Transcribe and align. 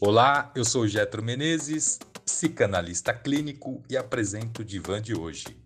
Olá, 0.00 0.52
eu 0.54 0.64
sou 0.64 0.86
Getro 0.86 1.24
Menezes, 1.24 1.98
psicanalista 2.24 3.12
clínico 3.12 3.82
e 3.90 3.96
apresento 3.96 4.62
o 4.62 4.64
Divã 4.64 5.02
de 5.02 5.12
hoje. 5.12 5.60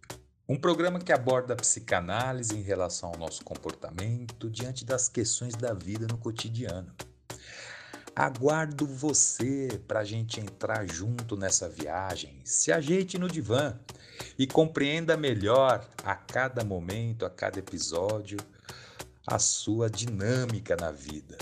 Um 0.48 0.56
programa 0.56 0.98
que 0.98 1.12
aborda 1.12 1.52
a 1.52 1.56
psicanálise 1.56 2.56
em 2.56 2.62
relação 2.62 3.10
ao 3.10 3.18
nosso 3.18 3.44
comportamento 3.44 4.48
diante 4.48 4.86
das 4.86 5.06
questões 5.06 5.54
da 5.54 5.74
vida 5.74 6.06
no 6.06 6.16
cotidiano. 6.16 6.90
Aguardo 8.16 8.86
você 8.86 9.78
para 9.86 10.00
a 10.00 10.04
gente 10.04 10.40
entrar 10.40 10.90
junto 10.90 11.36
nessa 11.36 11.68
viagem. 11.68 12.40
Se 12.42 12.72
ajeite 12.72 13.18
no 13.18 13.28
divã 13.28 13.78
e 14.38 14.46
compreenda 14.46 15.14
melhor 15.14 15.86
a 16.02 16.14
cada 16.14 16.64
momento, 16.64 17.26
a 17.26 17.30
cada 17.30 17.58
episódio, 17.58 18.38
a 19.26 19.38
sua 19.38 19.90
dinâmica 19.90 20.74
na 20.74 20.90
vida. 20.90 21.36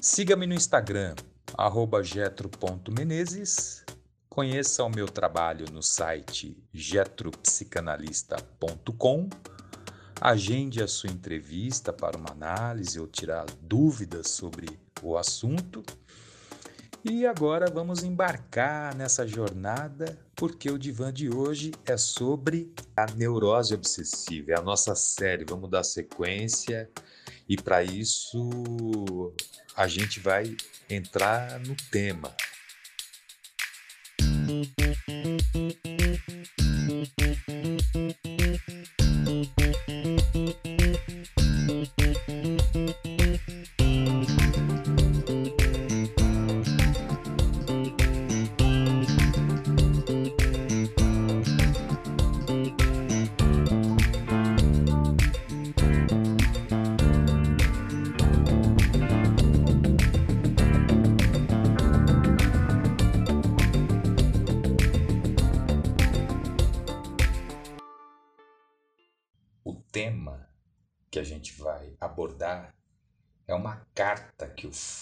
Siga-me 0.00 0.48
no 0.48 0.54
Instagram, 0.54 1.14
getro.menezes. 2.02 3.84
Conheça 4.28 4.84
o 4.84 4.88
meu 4.88 5.06
trabalho 5.06 5.66
no 5.72 5.82
site 5.82 6.56
getropsicanalista.com. 6.72 9.28
Agende 10.20 10.82
a 10.82 10.88
sua 10.88 11.10
entrevista 11.10 11.92
para 11.92 12.16
uma 12.16 12.30
análise 12.30 12.98
ou 13.00 13.06
tirar 13.06 13.46
dúvidas 13.60 14.28
sobre 14.28 14.80
o 15.02 15.16
assunto. 15.16 15.82
E 17.02 17.26
agora 17.26 17.70
vamos 17.70 18.04
embarcar 18.04 18.94
nessa 18.94 19.26
jornada, 19.26 20.18
porque 20.36 20.70
o 20.70 20.78
divã 20.78 21.10
de 21.10 21.34
hoje 21.34 21.72
é 21.86 21.96
sobre 21.96 22.74
a 22.94 23.06
neurose 23.06 23.72
obsessiva. 23.72 24.52
É 24.52 24.58
a 24.58 24.62
nossa 24.62 24.94
série, 24.94 25.46
vamos 25.48 25.70
dar 25.70 25.82
sequência. 25.82 26.90
E 27.48 27.56
para 27.56 27.82
isso 27.82 29.32
a 29.74 29.88
gente 29.88 30.20
vai 30.20 30.54
entrar 30.90 31.60
no 31.60 31.76
tema. 31.90 32.34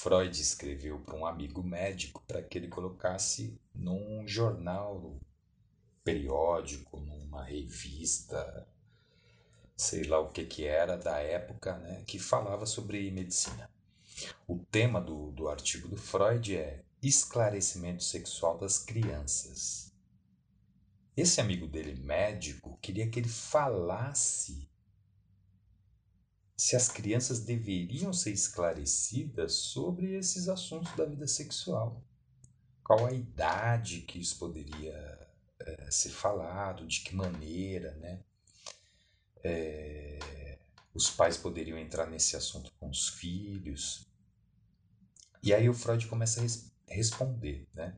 Freud 0.08 0.40
escreveu 0.40 0.98
para 1.00 1.14
um 1.14 1.26
amigo 1.26 1.62
médico 1.62 2.24
para 2.26 2.42
que 2.42 2.56
ele 2.56 2.68
colocasse 2.68 3.60
num 3.74 4.26
jornal 4.26 5.20
periódico, 6.02 6.98
numa 6.98 7.44
revista, 7.44 8.66
sei 9.76 10.04
lá 10.04 10.18
o 10.18 10.30
que 10.30 10.46
que 10.46 10.64
era 10.64 10.96
da 10.96 11.18
época, 11.18 11.76
né, 11.76 12.04
que 12.06 12.18
falava 12.18 12.64
sobre 12.64 13.10
medicina. 13.10 13.70
O 14.46 14.58
tema 14.70 14.98
do, 14.98 15.30
do 15.32 15.46
artigo 15.46 15.88
do 15.88 15.98
Freud 15.98 16.56
é 16.56 16.82
esclarecimento 17.02 18.02
sexual 18.02 18.56
das 18.56 18.78
crianças. 18.78 19.92
Esse 21.14 21.38
amigo 21.38 21.66
dele, 21.66 22.00
médico, 22.00 22.78
queria 22.80 23.10
que 23.10 23.18
ele 23.18 23.28
falasse 23.28 24.67
se 26.58 26.74
as 26.74 26.88
crianças 26.88 27.38
deveriam 27.38 28.12
ser 28.12 28.32
esclarecidas 28.32 29.52
sobre 29.54 30.18
esses 30.18 30.48
assuntos 30.48 30.92
da 30.96 31.04
vida 31.04 31.28
sexual. 31.28 32.02
Qual 32.82 33.06
a 33.06 33.12
idade 33.12 34.00
que 34.00 34.18
isso 34.18 34.36
poderia 34.40 35.28
é, 35.60 35.88
ser 35.88 36.10
falado, 36.10 36.84
de 36.84 37.00
que 37.02 37.14
maneira, 37.14 37.94
né? 37.98 38.18
É, 39.44 40.58
os 40.92 41.08
pais 41.08 41.36
poderiam 41.36 41.78
entrar 41.78 42.06
nesse 42.10 42.34
assunto 42.34 42.72
com 42.80 42.90
os 42.90 43.08
filhos. 43.10 44.04
E 45.40 45.54
aí 45.54 45.68
o 45.68 45.74
Freud 45.74 46.08
começa 46.08 46.40
a 46.40 46.42
res 46.42 46.72
responder, 46.88 47.68
né? 47.72 47.96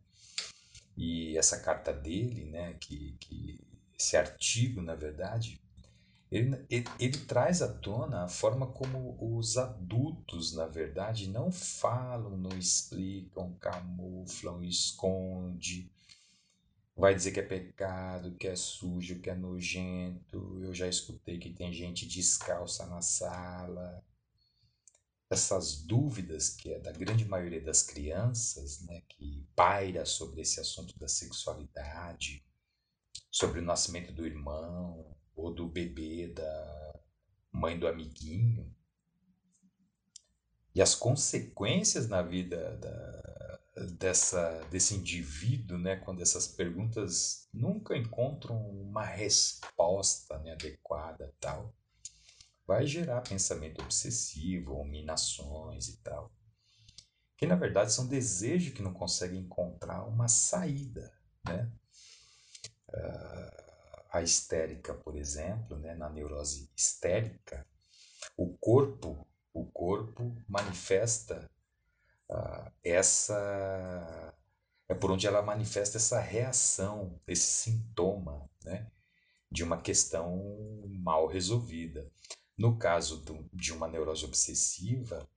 E 0.97 1.38
essa 1.38 1.60
carta 1.60 1.94
dele, 1.94 2.44
né, 2.44 2.75
que, 2.75 3.16
que 3.20 3.59
esse 3.99 4.16
artigo, 4.19 4.82
na 4.82 4.94
verdade, 4.94 5.62
ele, 6.30 6.64
ele, 6.70 7.18
traz 7.26 7.60
à 7.60 7.66
tona 7.66 8.22
a 8.22 8.28
forma 8.28 8.68
como 8.68 9.18
os 9.36 9.56
adultos, 9.56 10.54
na 10.54 10.66
verdade, 10.66 11.28
não 11.28 11.50
falam, 11.50 12.36
não 12.36 12.56
explicam, 12.56 13.52
camuflam, 13.54 14.62
esconde. 14.62 15.90
Vai 16.96 17.16
dizer 17.16 17.32
que 17.32 17.40
é 17.40 17.42
pecado, 17.42 18.36
que 18.36 18.46
é 18.46 18.54
sujo, 18.54 19.20
que 19.20 19.28
é 19.28 19.34
nojento. 19.34 20.60
Eu 20.62 20.72
já 20.72 20.86
escutei 20.86 21.38
que 21.38 21.52
tem 21.52 21.72
gente 21.72 22.06
descalça 22.06 22.86
na 22.86 23.02
sala. 23.02 24.04
Essas 25.28 25.82
dúvidas 25.82 26.50
que 26.50 26.72
é 26.72 26.78
da 26.78 26.92
grande 26.92 27.24
maioria 27.24 27.60
das 27.60 27.82
crianças, 27.82 28.82
né, 28.82 29.02
que 29.08 29.48
paira 29.56 30.04
sobre 30.04 30.42
esse 30.42 30.60
assunto 30.60 30.96
da 30.96 31.08
sexualidade, 31.08 32.44
sobre 33.30 33.60
o 33.60 33.64
nascimento 33.64 34.12
do 34.12 34.26
irmão, 34.26 35.16
ou 35.40 35.52
do 35.52 35.66
bebê 35.66 36.28
da 36.28 37.00
mãe 37.52 37.78
do 37.78 37.86
amiguinho. 37.88 38.74
E 40.74 40.80
as 40.80 40.94
consequências 40.94 42.08
na 42.08 42.22
vida 42.22 42.76
da, 42.76 43.60
dessa, 43.98 44.60
desse 44.70 44.94
indivíduo, 44.94 45.78
né, 45.78 45.96
quando 45.96 46.22
essas 46.22 46.46
perguntas 46.46 47.48
nunca 47.52 47.96
encontram 47.96 48.56
uma 48.70 49.04
resposta 49.04 50.38
né, 50.38 50.52
adequada 50.52 51.34
tal, 51.40 51.74
vai 52.66 52.86
gerar 52.86 53.22
pensamento 53.22 53.82
obsessivo, 53.82 54.74
ruminações 54.74 55.88
e 55.88 55.96
tal. 55.98 56.30
Que 57.36 57.46
na 57.46 57.56
verdade 57.56 57.92
são 57.92 58.06
desejos 58.06 58.72
que 58.72 58.82
não 58.82 58.92
conseguem 58.92 59.40
encontrar 59.40 60.04
uma 60.04 60.28
saída. 60.28 61.12
Né? 61.44 61.72
Uh, 62.90 63.59
a 64.12 64.22
histérica, 64.22 64.94
por 64.94 65.16
exemplo, 65.16 65.78
né, 65.78 65.94
na 65.94 66.10
neurose 66.10 66.71
histérica, 66.76 67.66
o 68.37 68.56
corpo, 68.59 69.26
o 69.53 69.65
corpo 69.66 70.37
manifesta 70.48 71.50
uh, 72.28 72.70
essa 72.82 74.34
é 74.88 74.94
por 74.94 75.12
onde 75.12 75.26
ela 75.26 75.41
manifesta 75.41 75.99
essa 75.99 76.19
reação, 76.19 77.20
esse 77.26 77.47
sintoma, 77.47 78.50
né, 78.65 78.91
de 79.50 79.62
uma 79.62 79.81
questão 79.81 80.84
mal 80.88 81.28
resolvida. 81.28 82.10
No 82.59 82.76
caso 82.76 83.19
do, 83.19 83.49
de 83.53 83.72
uma 83.72 83.87
neurose 83.87 84.25
obsessiva, 84.25 85.28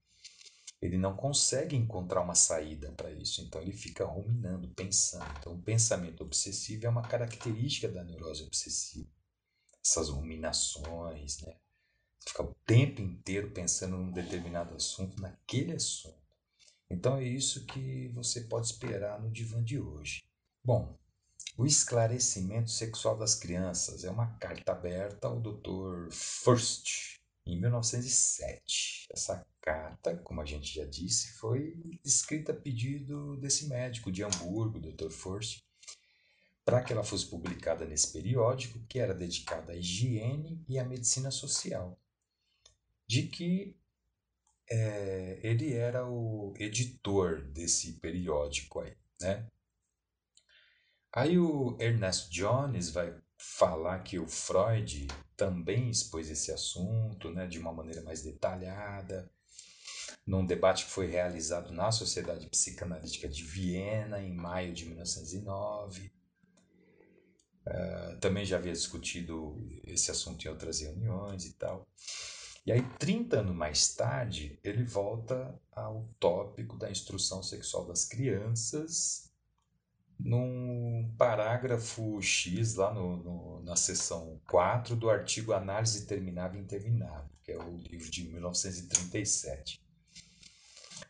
ele 0.84 0.98
não 0.98 1.16
consegue 1.16 1.74
encontrar 1.74 2.20
uma 2.20 2.34
saída 2.34 2.92
para 2.92 3.10
isso, 3.10 3.40
então 3.40 3.58
ele 3.62 3.72
fica 3.72 4.04
ruminando, 4.04 4.68
pensando. 4.68 5.24
Então, 5.38 5.54
o 5.54 5.62
pensamento 5.62 6.22
obsessivo 6.22 6.84
é 6.84 6.88
uma 6.90 7.00
característica 7.00 7.88
da 7.88 8.04
neurose 8.04 8.42
obsessiva. 8.42 9.08
Essas 9.82 10.10
ruminações, 10.10 11.40
né? 11.40 11.56
Fica 12.26 12.42
o 12.42 12.54
tempo 12.66 13.00
inteiro 13.00 13.50
pensando 13.50 13.96
num 13.96 14.12
determinado 14.12 14.74
assunto, 14.74 15.20
naquele 15.22 15.72
assunto. 15.72 16.22
Então 16.90 17.16
é 17.16 17.24
isso 17.24 17.64
que 17.64 18.08
você 18.08 18.42
pode 18.42 18.66
esperar 18.66 19.20
no 19.20 19.30
divã 19.30 19.62
de 19.64 19.80
hoje. 19.80 20.22
Bom, 20.62 20.98
o 21.56 21.64
esclarecimento 21.64 22.70
sexual 22.70 23.16
das 23.16 23.34
crianças 23.34 24.04
é 24.04 24.10
uma 24.10 24.36
carta 24.38 24.72
aberta 24.72 25.28
ao 25.28 25.40
Dr. 25.40 26.10
First, 26.10 27.13
em 27.46 27.60
1907. 27.60 29.08
Essa 29.10 29.46
carta, 29.60 30.16
como 30.18 30.40
a 30.40 30.44
gente 30.44 30.74
já 30.74 30.84
disse, 30.84 31.32
foi 31.34 31.98
escrita 32.04 32.52
a 32.52 32.56
pedido 32.56 33.36
desse 33.36 33.68
médico 33.68 34.10
de 34.10 34.22
Hamburgo, 34.22 34.80
Dr. 34.80 35.10
Forst, 35.10 35.62
para 36.64 36.82
que 36.82 36.92
ela 36.92 37.04
fosse 37.04 37.26
publicada 37.26 37.84
nesse 37.84 38.12
periódico 38.12 38.78
que 38.88 38.98
era 38.98 39.14
dedicado 39.14 39.70
à 39.70 39.76
higiene 39.76 40.64
e 40.68 40.78
à 40.78 40.84
medicina 40.84 41.30
social, 41.30 41.98
de 43.06 43.24
que 43.24 43.76
é, 44.70 45.40
ele 45.42 45.74
era 45.74 46.08
o 46.08 46.54
editor 46.58 47.42
desse 47.42 47.94
periódico 48.00 48.80
aí, 48.80 48.96
né? 49.20 49.46
Aí 51.12 51.38
o 51.38 51.76
Ernest 51.78 52.30
Jones 52.30 52.90
vai 52.90 53.14
falar 53.52 54.00
que 54.00 54.18
o 54.18 54.26
Freud 54.26 55.06
também 55.36 55.90
expôs 55.90 56.30
esse 56.30 56.50
assunto 56.50 57.30
né, 57.30 57.46
de 57.46 57.58
uma 57.58 57.72
maneira 57.72 58.02
mais 58.02 58.22
detalhada. 58.22 59.30
num 60.26 60.46
debate 60.46 60.86
que 60.86 60.90
foi 60.90 61.06
realizado 61.06 61.72
na 61.72 61.92
Sociedade 61.92 62.48
Psicanalítica 62.48 63.28
de 63.28 63.42
Viena 63.44 64.20
em 64.20 64.32
maio 64.34 64.72
de 64.72 64.86
1909. 64.86 66.12
Uh, 67.66 68.18
também 68.20 68.44
já 68.44 68.56
havia 68.56 68.72
discutido 68.72 69.56
esse 69.84 70.10
assunto 70.10 70.44
em 70.44 70.50
outras 70.50 70.80
reuniões 70.80 71.44
e 71.44 71.52
tal. 71.54 71.86
E 72.66 72.72
aí, 72.72 72.82
30 72.98 73.40
anos 73.40 73.54
mais 73.54 73.94
tarde, 73.94 74.58
ele 74.64 74.82
volta 74.84 75.54
ao 75.70 76.08
tópico 76.18 76.78
da 76.78 76.90
instrução 76.90 77.42
sexual 77.42 77.86
das 77.86 78.06
crianças, 78.06 79.23
num 80.18 81.12
parágrafo 81.18 82.20
X, 82.22 82.74
lá 82.74 82.92
no, 82.92 83.16
no, 83.16 83.62
na 83.62 83.76
seção 83.76 84.40
4 84.48 84.94
do 84.94 85.10
artigo 85.10 85.52
Análise 85.52 86.06
Terminável 86.06 86.60
e 86.60 86.64
Interminável, 86.64 87.30
que 87.42 87.52
é 87.52 87.58
o 87.58 87.76
livro 87.76 88.10
de 88.10 88.24
1937, 88.28 89.82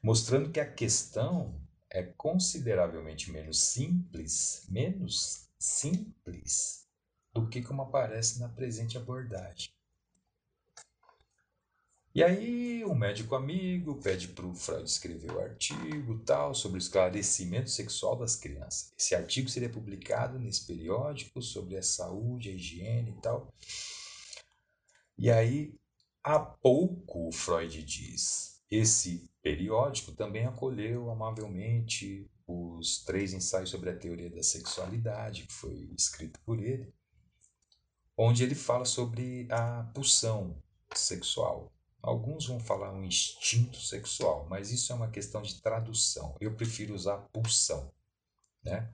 mostrando 0.03 0.51
que 0.51 0.61
a 0.61 0.71
questão 0.71 1.61
é 1.91 2.03
consideravelmente 2.03 3.31
menos 3.31 3.61
simples, 3.61 4.67
menos 4.69 5.49
simples 5.59 6.87
do 7.33 7.49
que 7.49 7.63
como 7.63 7.83
aparece 7.83 8.39
na 8.39 8.49
presente 8.49 8.97
abordagem. 8.97 9.74
E 12.15 12.23
aí 12.23 12.85
o 12.85 12.95
médico 12.95 13.35
amigo 13.35 13.97
pede 13.97 14.29
para 14.29 14.47
o 14.47 14.55
Freud 14.55 14.85
escrever 14.85 15.33
o 15.33 15.41
artigo 15.41 16.17
tal 16.21 16.55
sobre 16.55 16.79
o 16.79 16.79
esclarecimento 16.79 17.69
sexual 17.69 18.15
das 18.15 18.37
crianças. 18.37 18.93
Esse 18.97 19.17
artigo 19.17 19.49
seria 19.49 19.69
publicado 19.69 20.39
nesse 20.39 20.65
periódico 20.65 21.43
sobre 21.43 21.77
a 21.77 21.83
saúde, 21.83 22.51
a 22.51 22.53
higiene 22.53 23.11
e 23.11 23.21
tal. 23.21 23.53
E 25.19 25.29
aí, 25.29 25.75
há 26.23 26.39
pouco, 26.39 27.27
o 27.27 27.33
Freud 27.33 27.83
diz, 27.83 28.63
esse 28.71 29.29
periódico 29.43 30.13
também 30.13 30.47
acolheu 30.47 31.11
amavelmente 31.11 32.31
os 32.47 33.03
três 33.05 33.33
ensaios 33.33 33.71
sobre 33.71 33.91
a 33.91 33.97
teoria 33.97 34.31
da 34.31 34.43
sexualidade, 34.45 35.49
que 35.49 35.53
foi 35.53 35.91
escrito 35.99 36.39
por 36.45 36.61
ele, 36.63 36.95
onde 38.17 38.45
ele 38.45 38.55
fala 38.55 38.85
sobre 38.85 39.49
a 39.51 39.83
pulsão 39.93 40.63
sexual. 40.95 41.74
Alguns 42.05 42.47
vão 42.47 42.61
falar 42.61 42.93
um 42.93 43.03
instinto 43.03 43.81
sexual, 43.81 44.47
mas 44.51 44.71
isso 44.71 44.93
é 44.93 44.95
uma 44.95 45.11
questão 45.11 45.41
de 45.41 45.59
tradução. 45.63 46.37
Eu 46.39 46.55
prefiro 46.55 46.95
usar 46.95 47.17
pulsão, 47.33 47.91
né? 48.63 48.93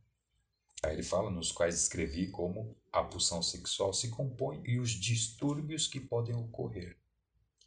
Aí 0.80 0.92
ele 0.92 1.02
fala 1.02 1.28
nos 1.28 1.50
quais 1.50 1.74
escrevi 1.74 2.30
como 2.30 2.76
a 2.92 3.02
pulsão 3.02 3.42
sexual 3.42 3.92
se 3.92 4.10
compõe 4.10 4.62
e 4.64 4.78
os 4.78 4.90
distúrbios 4.90 5.88
que 5.88 5.98
podem 5.98 6.36
ocorrer 6.36 6.96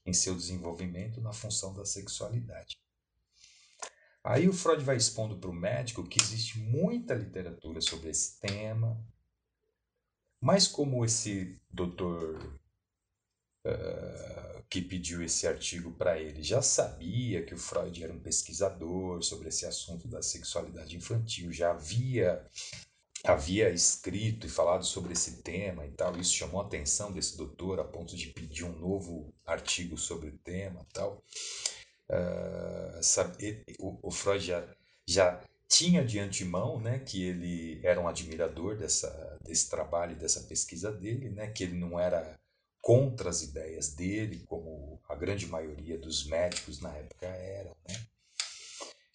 em 0.06 0.14
seu 0.14 0.34
desenvolvimento 0.34 1.20
na 1.20 1.34
função 1.34 1.74
da 1.74 1.84
sexualidade. 1.84 2.80
Aí 4.24 4.48
o 4.48 4.54
Freud 4.54 4.82
vai 4.82 4.96
expondo 4.96 5.38
para 5.38 5.50
o 5.50 5.54
médico 5.54 6.08
que 6.08 6.22
existe 6.22 6.58
muita 6.58 7.14
literatura 7.14 7.82
sobre 7.82 8.12
esse 8.12 8.40
tema, 8.40 8.98
mas 10.40 10.70
como 10.70 11.04
esse 11.04 11.60
doutor 11.70 12.62
que 14.70 14.82
pediu 14.82 15.24
esse 15.24 15.48
artigo 15.48 15.92
para 15.92 16.20
ele 16.20 16.44
já 16.44 16.62
sabia 16.62 17.44
que 17.44 17.54
o 17.54 17.58
Freud 17.58 18.04
era 18.04 18.12
um 18.12 18.20
pesquisador 18.20 19.22
sobre 19.24 19.50
esse 19.50 19.66
assunto 19.66 20.08
da 20.08 20.22
sexualidade 20.22 20.98
infantil, 20.98 21.52
já 21.52 21.72
havia 21.72 22.46
havia 23.24 23.70
escrito 23.70 24.46
e 24.46 24.50
falado 24.50 24.84
sobre 24.84 25.14
esse 25.14 25.42
tema 25.42 25.86
e 25.86 25.92
tal. 25.92 26.18
Isso 26.18 26.34
chamou 26.34 26.62
a 26.62 26.66
atenção 26.66 27.12
desse 27.12 27.38
doutor 27.38 27.80
a 27.80 27.84
ponto 27.84 28.16
de 28.18 28.28
pedir 28.28 28.66
um 28.66 28.78
novo 28.78 29.34
artigo 29.46 29.98
sobre 29.98 30.30
o 30.30 30.38
tema 30.40 30.86
tal. 30.94 31.24
Uh, 32.10 33.02
sabe, 33.02 33.64
o, 33.80 34.08
o, 34.08 34.12
Freud 34.12 34.46
já, 34.46 34.68
já 35.08 35.42
tinha 35.70 36.04
de 36.04 36.20
antemão 36.20 36.80
né, 36.80 37.00
que 37.00 37.24
ele 37.24 37.80
era 37.82 38.00
um 38.00 38.08
admirador 38.08 38.76
dessa, 38.76 39.40
desse 39.42 39.70
trabalho, 39.70 40.16
dessa 40.18 40.42
pesquisa 40.42 40.92
dele, 40.92 41.30
né, 41.30 41.48
que 41.48 41.64
ele 41.64 41.76
não 41.76 41.98
era 41.98 42.38
contra 42.84 43.30
as 43.30 43.42
ideias 43.42 43.96
dele, 43.96 44.44
como 44.46 45.02
a 45.08 45.16
grande 45.16 45.48
maioria 45.48 45.98
dos 45.98 46.26
médicos 46.26 46.82
na 46.82 46.94
época 46.94 47.26
eram. 47.26 47.74
Né? 47.88 48.08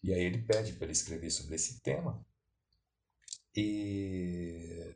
E 0.02 0.14
aí 0.14 0.22
ele 0.22 0.38
pede 0.38 0.72
para 0.72 0.84
ele 0.84 0.92
escrever 0.92 1.30
sobre 1.30 1.54
esse 1.54 1.78
tema. 1.80 2.24
E 3.54 4.94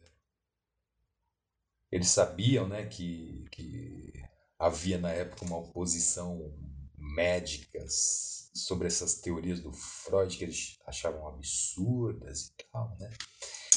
eles 1.91 2.09
sabiam 2.09 2.67
né, 2.67 2.87
que, 2.87 3.45
que 3.51 4.11
havia 4.59 4.97
na 4.97 5.11
época 5.11 5.45
uma 5.45 5.59
oposição 5.59 6.51
médicas 6.97 8.51
sobre 8.55 8.87
essas 8.87 9.17
teorias 9.17 9.61
do 9.61 9.71
Freud 9.71 10.35
que 10.35 10.45
eles 10.45 10.79
achavam 10.87 11.29
absurdas 11.29 12.47
e 12.47 12.65
tal, 12.73 12.97
né? 12.99 13.11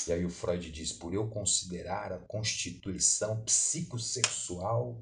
E 0.07 0.13
aí 0.13 0.25
o 0.25 0.29
Freud 0.29 0.71
diz: 0.71 0.91
por 0.91 1.13
eu 1.13 1.27
considerar 1.27 2.13
a 2.13 2.19
constituição 2.19 3.41
psicossexual 3.43 5.01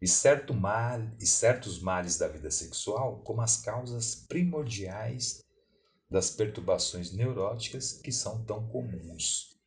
e, 0.00 0.06
certo 0.06 0.54
mal, 0.54 1.00
e 1.18 1.26
certos 1.26 1.80
males 1.80 2.16
da 2.16 2.28
vida 2.28 2.50
sexual 2.50 3.20
como 3.22 3.40
as 3.40 3.56
causas 3.56 4.14
primordiais 4.14 5.44
das 6.10 6.30
perturbações 6.30 7.12
neuróticas 7.12 7.92
que 7.92 8.12
são 8.12 8.44
tão 8.44 8.66
comuns. 8.68 9.57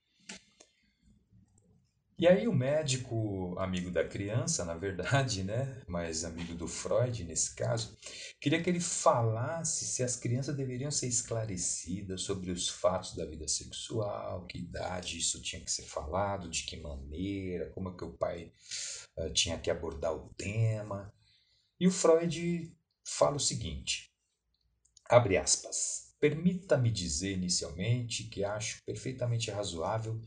E 2.21 2.27
aí 2.27 2.47
o 2.47 2.53
médico, 2.53 3.55
amigo 3.57 3.89
da 3.89 4.07
criança, 4.07 4.63
na 4.63 4.75
verdade, 4.75 5.43
né, 5.43 5.81
mas 5.87 6.23
amigo 6.23 6.53
do 6.53 6.67
Freud 6.67 7.23
nesse 7.23 7.55
caso, 7.55 7.97
queria 8.39 8.61
que 8.61 8.69
ele 8.69 8.79
falasse 8.79 9.85
se 9.85 10.03
as 10.03 10.15
crianças 10.15 10.55
deveriam 10.55 10.91
ser 10.91 11.07
esclarecidas 11.07 12.21
sobre 12.21 12.51
os 12.51 12.69
fatos 12.69 13.15
da 13.15 13.25
vida 13.25 13.47
sexual, 13.47 14.45
que 14.45 14.59
idade 14.59 15.17
isso 15.17 15.41
tinha 15.41 15.63
que 15.63 15.71
ser 15.71 15.81
falado, 15.81 16.47
de 16.47 16.61
que 16.61 16.77
maneira, 16.77 17.71
como 17.71 17.89
é 17.89 17.97
que 17.97 18.05
o 18.05 18.13
pai 18.13 18.51
uh, 19.17 19.33
tinha 19.33 19.57
que 19.57 19.71
abordar 19.71 20.13
o 20.13 20.29
tema. 20.37 21.11
E 21.79 21.87
o 21.87 21.91
Freud 21.91 22.71
fala 23.03 23.37
o 23.37 23.39
seguinte, 23.39 24.13
abre 25.09 25.37
aspas, 25.37 26.10
Permita-me 26.21 26.91
dizer 26.91 27.33
inicialmente 27.33 28.25
que 28.25 28.43
acho 28.43 28.77
perfeitamente 28.85 29.49
razoável 29.49 30.21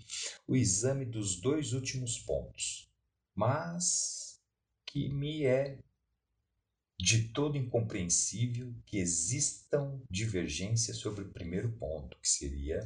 o 0.44 0.56
exame 0.56 1.04
dos 1.04 1.40
dois 1.40 1.72
últimos 1.72 2.18
pontos, 2.18 2.90
mas 3.32 4.40
que 4.84 5.08
me 5.08 5.44
é 5.44 5.78
de 6.98 7.28
todo 7.28 7.56
incompreensível 7.56 8.74
que 8.84 8.98
existam 8.98 10.02
divergências 10.10 10.96
sobre 10.96 11.22
o 11.22 11.32
primeiro 11.32 11.70
ponto, 11.78 12.18
que 12.20 12.28
seria 12.28 12.80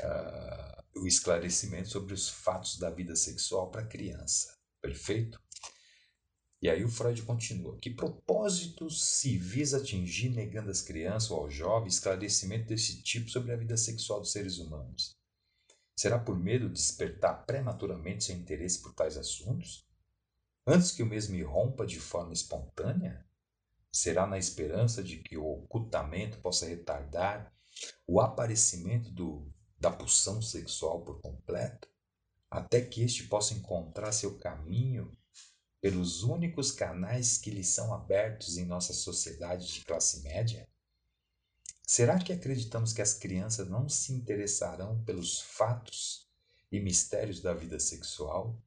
uh, 0.00 1.00
o 1.02 1.06
esclarecimento 1.06 1.90
sobre 1.90 2.14
os 2.14 2.30
fatos 2.30 2.78
da 2.78 2.88
vida 2.88 3.14
sexual 3.14 3.70
para 3.70 3.86
criança. 3.86 4.56
Perfeito? 4.80 5.38
E 6.60 6.70
aí 6.70 6.84
o 6.84 6.88
Freud 6.88 7.22
continua: 7.22 7.76
que 7.78 7.90
propósitos 7.90 9.04
se 9.04 9.36
visa 9.36 9.78
atingir 9.78 10.30
negando 10.30 10.70
às 10.70 10.80
crianças 10.80 11.30
ou 11.30 11.40
aos 11.40 11.54
jovens 11.54 11.94
esclarecimento 11.94 12.66
desse 12.66 13.02
tipo 13.02 13.28
sobre 13.28 13.52
a 13.52 13.56
vida 13.56 13.76
sexual 13.76 14.20
dos 14.20 14.32
seres 14.32 14.58
humanos? 14.58 15.14
Será 15.94 16.18
por 16.18 16.38
medo 16.38 16.68
de 16.68 16.74
despertar 16.74 17.44
prematuramente 17.46 18.24
seu 18.24 18.36
interesse 18.36 18.80
por 18.80 18.94
tais 18.94 19.16
assuntos? 19.16 19.86
Antes 20.66 20.92
que 20.92 21.02
o 21.02 21.06
mesmo 21.06 21.36
irrompa 21.36 21.86
de 21.86 22.00
forma 22.00 22.32
espontânea? 22.32 23.24
Será 23.92 24.26
na 24.26 24.36
esperança 24.36 25.02
de 25.02 25.18
que 25.18 25.36
o 25.36 25.46
ocultamento 25.46 26.38
possa 26.38 26.66
retardar 26.66 27.52
o 28.06 28.20
aparecimento 28.20 29.10
do, 29.10 29.50
da 29.78 29.90
pulsão 29.90 30.42
sexual 30.42 31.02
por 31.02 31.20
completo, 31.20 31.88
até 32.50 32.80
que 32.80 33.02
este 33.02 33.24
possa 33.24 33.54
encontrar 33.54 34.12
seu 34.12 34.36
caminho 34.38 35.16
pelos 35.86 36.24
únicos 36.24 36.72
canais 36.72 37.38
que 37.38 37.48
lhe 37.48 37.62
são 37.62 37.94
abertos 37.94 38.58
em 38.58 38.64
nossa 38.64 38.92
sociedade 38.92 39.72
de 39.72 39.84
classe 39.84 40.20
média? 40.24 40.68
Será 41.86 42.18
que 42.18 42.32
acreditamos 42.32 42.92
que 42.92 43.00
as 43.00 43.14
crianças 43.14 43.68
não 43.68 43.88
se 43.88 44.12
interessarão 44.12 45.00
pelos 45.04 45.40
fatos 45.40 46.28
e 46.72 46.80
mistérios 46.80 47.40
da 47.40 47.54
vida 47.54 47.78
sexual 47.78 48.60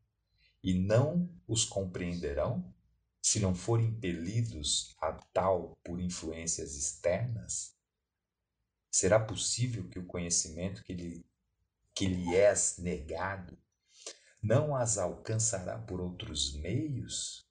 e 0.63 0.73
não 0.73 1.29
os 1.45 1.65
compreenderão 1.65 2.73
se 3.21 3.41
não 3.41 3.53
forem 3.53 3.87
impelidos 3.87 4.95
a 5.01 5.11
tal 5.33 5.77
por 5.83 5.99
influências 5.99 6.73
externas? 6.77 7.75
Será 8.89 9.19
possível 9.19 9.89
que 9.89 9.99
o 9.99 10.05
conhecimento 10.05 10.85
que 10.85 10.93
lhe, 10.93 11.25
que 11.93 12.07
lhe 12.07 12.33
é 12.33 12.53
negado 12.77 13.57
não 14.41 14.75
as 14.75 14.97
alcançará 14.97 15.77
por 15.77 15.99
outros 15.99 16.55
meios? 16.55 17.45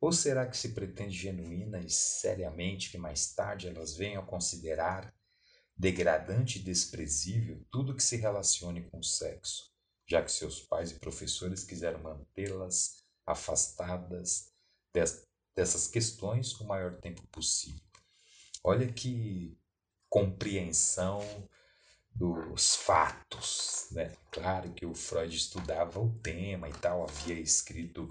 Ou 0.00 0.12
será 0.12 0.46
que 0.46 0.56
se 0.56 0.70
pretende 0.74 1.16
genuína 1.16 1.80
e 1.80 1.88
seriamente 1.88 2.90
que 2.90 2.98
mais 2.98 3.32
tarde 3.34 3.68
elas 3.68 3.96
venham 3.96 4.22
a 4.22 4.26
considerar 4.26 5.14
degradante 5.76 6.58
e 6.58 6.62
desprezível 6.62 7.64
tudo 7.70 7.96
que 7.96 8.02
se 8.02 8.16
relacione 8.16 8.82
com 8.90 8.98
o 8.98 9.04
sexo, 9.04 9.72
já 10.06 10.22
que 10.22 10.30
seus 10.30 10.60
pais 10.60 10.90
e 10.90 10.98
professores 10.98 11.64
quiseram 11.64 12.00
mantê-las 12.00 13.02
afastadas 13.26 14.52
dessas 15.54 15.88
questões 15.88 16.52
o 16.60 16.66
maior 16.66 17.00
tempo 17.00 17.26
possível? 17.28 17.80
Olha 18.62 18.92
que 18.92 19.58
compreensão 20.08 21.20
dos 22.14 22.76
fatos, 22.76 23.88
né? 23.90 24.12
Claro 24.30 24.72
que 24.72 24.86
o 24.86 24.94
Freud 24.94 25.34
estudava 25.34 26.00
o 26.00 26.14
tema 26.20 26.68
e 26.68 26.72
tal, 26.74 27.02
havia 27.02 27.38
escrito 27.38 28.08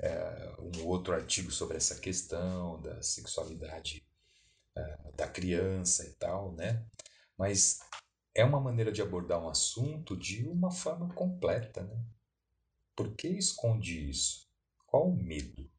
é, 0.00 0.56
um 0.58 0.86
outro 0.86 1.12
artigo 1.14 1.50
sobre 1.50 1.76
essa 1.76 1.96
questão 1.96 2.80
da 2.80 3.02
sexualidade 3.02 4.06
é, 4.76 5.12
da 5.14 5.28
criança 5.28 6.06
e 6.06 6.12
tal, 6.14 6.52
né? 6.52 6.84
Mas 7.36 7.80
é 8.34 8.44
uma 8.44 8.60
maneira 8.60 8.90
de 8.90 9.02
abordar 9.02 9.42
um 9.42 9.48
assunto 9.48 10.16
de 10.16 10.48
uma 10.48 10.70
forma 10.70 11.12
completa, 11.12 11.82
né? 11.82 12.04
Por 12.96 13.14
que 13.14 13.28
esconde 13.28 14.08
isso? 14.08 14.48
Qual 14.86 15.08
o 15.08 15.16
medo? 15.16 15.70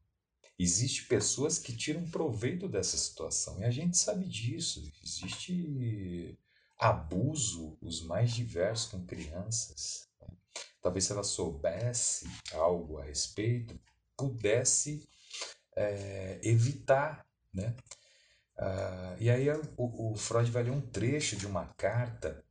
Existem 0.58 1.08
pessoas 1.08 1.58
que 1.58 1.74
tiram 1.74 2.08
proveito 2.10 2.68
dessa 2.68 2.96
situação 2.96 3.58
e 3.60 3.64
a 3.64 3.70
gente 3.70 3.96
sabe 3.96 4.26
disso. 4.26 4.90
Existe 5.02 6.38
abuso 6.80 7.76
os 7.82 8.02
mais 8.02 8.32
diversos 8.32 8.90
com 8.90 9.04
crianças. 9.04 10.08
Talvez 10.80 11.04
se 11.04 11.12
ela 11.12 11.22
soubesse 11.22 12.26
algo 12.54 12.98
a 12.98 13.04
respeito, 13.04 13.78
pudesse 14.16 15.06
é, 15.76 16.40
evitar, 16.42 17.26
né? 17.52 17.76
Ah, 18.56 19.16
e 19.18 19.30
aí 19.30 19.48
o, 19.76 20.12
o, 20.12 20.16
Freud 20.16 20.50
vai 20.50 20.62
ler 20.62 20.70
um 20.70 20.80
trecho 20.80 21.36
de 21.36 21.46
uma 21.46 21.66
carta 21.74 22.42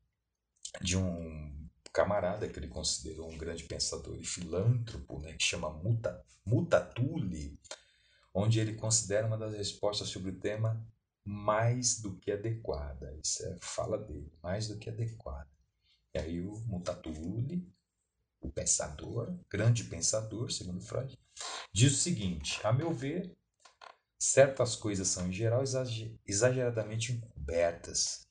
de 0.82 0.96
um 0.96 1.68
camarada 1.92 2.48
que 2.48 2.60
ele 2.60 2.68
considerou 2.68 3.30
um 3.32 3.38
grande 3.38 3.64
pensador 3.64 4.16
e 4.20 4.26
filântropo, 4.26 5.20
né, 5.20 5.34
que 5.34 5.44
chama 5.44 5.70
Muta, 5.70 6.24
Mutatuli, 6.46 7.60
onde 8.34 8.60
ele 8.60 8.76
considera 8.76 9.26
uma 9.26 9.38
das 9.38 9.54
respostas 9.54 10.08
sobre 10.08 10.32
o 10.32 10.40
tema 10.40 10.84
mais 11.30 12.00
do 12.02 12.16
que 12.16 12.32
adequada. 12.32 13.16
Isso 13.24 13.46
é 13.46 13.56
fala 13.62 14.00
dele, 14.00 14.34
mais 14.42 14.68
do 14.68 14.80
que 14.80 14.90
adequada. 14.90 15.48
E 16.12 16.18
aí 16.18 16.42
o 16.42 16.58
Mutatuli, 16.66 17.72
o 18.42 18.50
pensador, 18.50 19.38
grande 19.48 19.84
pensador, 19.84 20.52
segundo 20.52 20.82
Freud, 20.82 21.16
diz 21.72 21.94
o 21.94 21.98
seguinte: 21.98 22.60
a 22.64 22.74
meu 22.74 22.92
ver, 22.92 23.38
certas 24.18 24.76
coisas 24.76 25.08
são 25.08 25.28
em 25.28 25.32
geral 25.32 25.62
exageradamente 26.26 27.12
encobertas. 27.12 28.28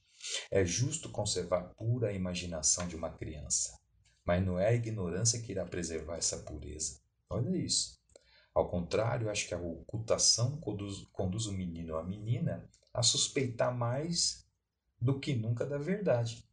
É 0.50 0.64
justo 0.64 1.08
conservar 1.08 1.74
pura 1.76 2.08
a 2.08 2.12
imaginação 2.12 2.88
de 2.88 2.96
uma 2.96 3.10
criança, 3.10 3.78
mas 4.24 4.44
não 4.44 4.58
é 4.58 4.66
a 4.66 4.74
ignorância 4.74 5.40
que 5.40 5.52
irá 5.52 5.64
preservar 5.64 6.16
essa 6.16 6.38
pureza. 6.38 7.00
Olha 7.30 7.56
isso. 7.56 7.96
Ao 8.52 8.68
contrário, 8.68 9.30
acho 9.30 9.46
que 9.46 9.54
a 9.54 9.60
ocultação 9.60 10.58
conduz, 10.58 11.04
conduz 11.12 11.46
o 11.46 11.52
menino 11.52 11.94
ou 11.94 12.00
a 12.00 12.04
menina 12.04 12.68
a 12.98 13.02
suspeitar 13.02 13.76
mais 13.76 14.44
do 15.00 15.20
que 15.20 15.34
nunca 15.34 15.64
da 15.64 15.78
verdade. 15.78 16.44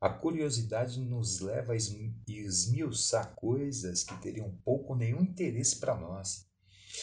A 0.00 0.10
curiosidade 0.10 1.00
nos 1.00 1.40
leva 1.40 1.72
a 1.72 1.76
esmiuçar 1.76 3.34
coisas 3.34 4.02
que 4.04 4.20
teriam 4.20 4.50
pouco 4.64 4.92
ou 4.92 4.98
nenhum 4.98 5.22
interesse 5.22 5.76
para 5.76 5.96
nós, 5.96 6.46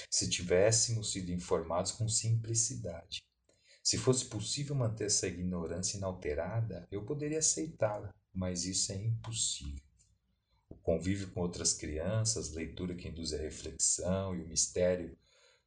se 0.10 0.30
tivéssemos 0.30 1.12
sido 1.12 1.32
informados 1.32 1.92
com 1.92 2.08
simplicidade. 2.08 3.24
Se 3.82 3.98
fosse 3.98 4.26
possível 4.26 4.76
manter 4.76 5.06
essa 5.06 5.28
ignorância 5.28 5.98
inalterada, 5.98 6.88
eu 6.92 7.04
poderia 7.04 7.40
aceitá-la, 7.40 8.14
mas 8.34 8.66
isso 8.66 8.92
é 8.92 8.96
impossível. 8.96 9.82
O 10.70 10.76
convívio 10.76 11.32
com 11.32 11.42
outras 11.42 11.74
crianças, 11.74 12.52
leitura 12.52 12.96
que 12.96 13.08
induz 13.08 13.34
a 13.34 13.38
reflexão 13.38 14.36
e 14.36 14.42
o 14.42 14.48
mistério 14.48 15.18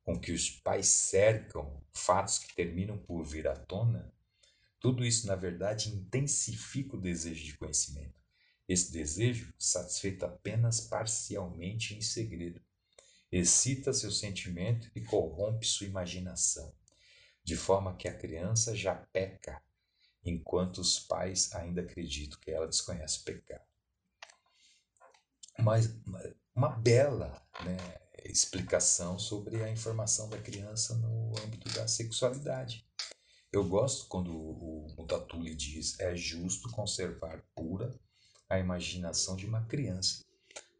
com 0.07 0.17
que 0.17 0.31
os 0.31 0.49
pais 0.49 0.87
cercam 0.87 1.83
fatos 1.93 2.39
que 2.39 2.55
terminam 2.55 2.97
por 2.97 3.25
vir 3.25 3.49
à 3.49 3.57
tona, 3.57 4.09
tudo 4.79 5.05
isso, 5.05 5.27
na 5.27 5.35
verdade, 5.35 5.93
intensifica 5.93 6.97
o 6.97 7.01
desejo 7.01 7.45
de 7.45 7.59
conhecimento. 7.59 8.15
Esse 8.69 8.93
desejo, 8.93 9.53
satisfeito 9.59 10.25
apenas 10.25 10.81
parcialmente 10.81 11.93
em 11.97 12.01
segredo, 12.01 12.63
excita 13.33 13.93
seu 13.93 14.13
sentimento 14.13 14.89
e 14.95 15.01
corrompe 15.01 15.67
sua 15.67 15.89
imaginação, 15.89 16.73
de 17.43 17.57
forma 17.57 17.97
que 17.97 18.07
a 18.07 18.17
criança 18.17 18.77
já 18.77 18.95
peca, 18.95 19.61
enquanto 20.25 20.79
os 20.79 21.01
pais 21.01 21.53
ainda 21.53 21.81
acreditam 21.81 22.39
que 22.39 22.53
ela 22.53 22.69
desconhece 22.69 23.23
o 23.23 23.25
pecado. 23.25 23.67
Mas 25.59 25.93
uma 26.55 26.69
bela 26.69 27.45
né, 27.65 27.77
explicação 28.30 29.18
sobre 29.18 29.62
a 29.62 29.71
informação 29.71 30.28
da 30.28 30.38
criança 30.38 30.95
no 30.95 31.33
âmbito 31.45 31.68
da 31.75 31.87
sexualidade. 31.88 32.87
Eu 33.52 33.64
gosto 33.66 34.09
quando 34.09 34.35
o 34.35 34.95
Mutatuli 34.97 35.54
diz 35.54 35.99
é 36.00 36.14
justo 36.14 36.71
conservar 36.71 37.42
pura 37.54 37.99
a 38.49 38.59
imaginação 38.59 39.37
de 39.37 39.47
uma 39.47 39.64
criança, 39.64 40.25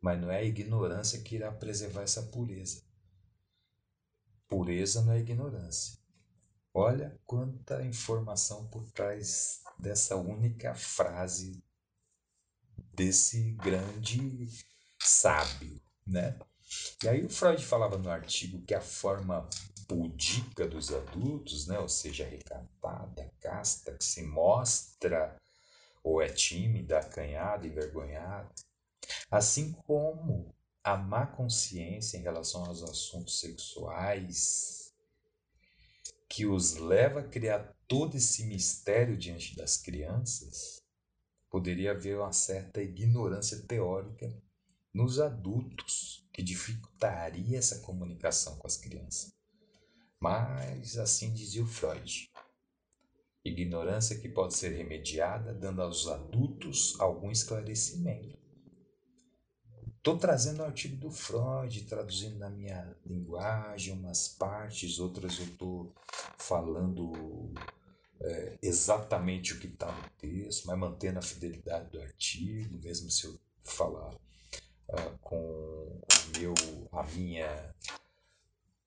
mas 0.01 0.21
não 0.21 0.31
é 0.31 0.39
a 0.39 0.45
ignorância 0.45 1.21
que 1.21 1.37
irá 1.37 1.51
preservar 1.51 2.03
essa 2.03 2.23
pureza. 2.25 2.83
Pureza 4.49 5.03
não 5.03 5.13
é 5.13 5.21
ignorância. 5.21 5.99
Olha 6.73 7.19
quanta 7.25 7.83
informação 7.83 8.69
por 8.69 8.89
trás 8.91 9.63
dessa 9.79 10.15
única 10.17 10.75
frase 10.75 11.65
desse 12.95 13.53
grande 13.53 14.49
sábio, 15.01 15.81
né? 16.07 16.39
E 17.03 17.09
aí 17.09 17.25
o 17.25 17.29
Freud 17.29 17.65
falava 17.65 17.97
no 17.97 18.11
artigo 18.11 18.63
que 18.63 18.75
a 18.75 18.81
forma 18.81 19.49
pudica 19.87 20.67
dos 20.67 20.93
adultos, 20.93 21.67
né, 21.67 21.79
ou 21.79 21.89
seja, 21.89 22.27
recatada, 22.27 23.33
casta, 23.41 23.93
que 23.93 24.05
se 24.05 24.23
mostra 24.23 25.37
ou 26.03 26.21
é 26.21 26.29
tímida, 26.29 26.99
acanhada, 26.99 27.67
envergonhada, 27.67 28.49
assim 29.31 29.73
como 29.73 30.55
a 30.83 30.97
má 30.97 31.27
consciência 31.27 32.17
em 32.17 32.23
relação 32.23 32.65
aos 32.65 32.83
assuntos 32.83 33.41
sexuais, 33.41 34.95
que 36.29 36.47
os 36.47 36.75
leva 36.77 37.21
a 37.21 37.29
criar 37.29 37.75
todo 37.89 38.17
esse 38.17 38.45
mistério 38.45 39.17
diante 39.17 39.57
das 39.57 39.77
crianças, 39.77 40.83
poderia 41.51 41.93
haver 41.93 42.19
uma 42.19 42.33
certa 42.33 42.83
ignorância 42.83 43.59
teórica 43.63 44.33
nos 44.93 45.21
adultos 45.21 46.26
que 46.37 46.43
dificultaria 46.43 47.57
essa 47.57 47.79
comunicação 47.79 48.59
com 48.59 48.67
as 48.67 48.77
crianças. 48.77 49.35
Mas 50.21 50.99
assim 50.99 51.33
dizia 51.33 51.63
o 51.63 51.67
Freud. 51.67 52.31
Ignorância 53.43 54.19
que 54.19 54.29
pode 54.29 54.55
ser 54.55 54.77
remediada 54.77 55.55
dando 55.55 55.81
aos 55.81 56.07
adultos 56.07 56.95
algum 57.01 57.31
esclarecimento. 57.31 58.37
Estou 59.97 60.19
trazendo 60.19 60.61
o 60.61 60.67
artigo 60.67 60.97
do 60.97 61.11
Freud, 61.11 61.85
traduzindo 61.85 62.39
na 62.39 62.51
minha 62.51 62.95
linguagem 63.07 63.95
umas 63.95 64.29
partes, 64.29 64.99
outras 64.99 65.39
eu 65.39 65.47
estou 65.47 65.95
falando 66.37 67.55
é, 68.21 68.59
exatamente 68.61 69.55
o 69.55 69.59
que 69.59 69.69
está 69.69 69.91
no 69.91 70.11
texto, 70.19 70.67
mas 70.67 70.79
mantendo 70.79 71.19
a 71.19 71.23
fidelidade 71.23 71.89
do 71.89 71.99
artigo, 71.99 72.79
mesmo 72.79 73.11
se 73.11 73.25
eu 73.25 73.41
falar 73.65 74.15
uh, 74.89 75.19
com 75.21 75.37
o 75.37 76.39
meu, 76.39 76.55
a 76.93 77.03
minha, 77.05 77.75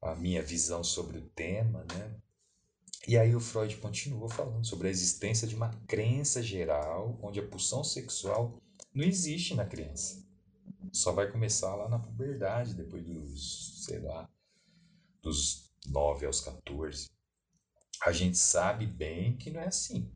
a 0.01 0.15
minha 0.15 0.41
visão 0.41 0.83
sobre 0.83 1.17
o 1.17 1.29
tema, 1.29 1.85
né? 1.93 2.15
E 3.07 3.17
aí 3.17 3.35
o 3.35 3.39
Freud 3.39 3.75
continua 3.77 4.29
falando 4.29 4.65
sobre 4.65 4.87
a 4.87 4.91
existência 4.91 5.47
de 5.47 5.55
uma 5.55 5.69
crença 5.87 6.43
geral 6.43 7.17
onde 7.23 7.39
a 7.39 7.47
pulsão 7.47 7.83
sexual 7.83 8.61
não 8.93 9.03
existe 9.03 9.55
na 9.55 9.65
criança. 9.65 10.23
Só 10.91 11.11
vai 11.11 11.31
começar 11.31 11.75
lá 11.75 11.87
na 11.87 11.99
puberdade, 11.99 12.73
depois 12.73 13.03
dos, 13.05 13.85
sei 13.85 13.99
lá, 13.99 14.29
dos 15.21 15.71
9 15.87 16.25
aos 16.25 16.41
14. 16.41 17.09
A 18.05 18.11
gente 18.11 18.37
sabe 18.37 18.85
bem 18.85 19.35
que 19.37 19.49
não 19.49 19.61
é 19.61 19.67
assim. 19.67 20.11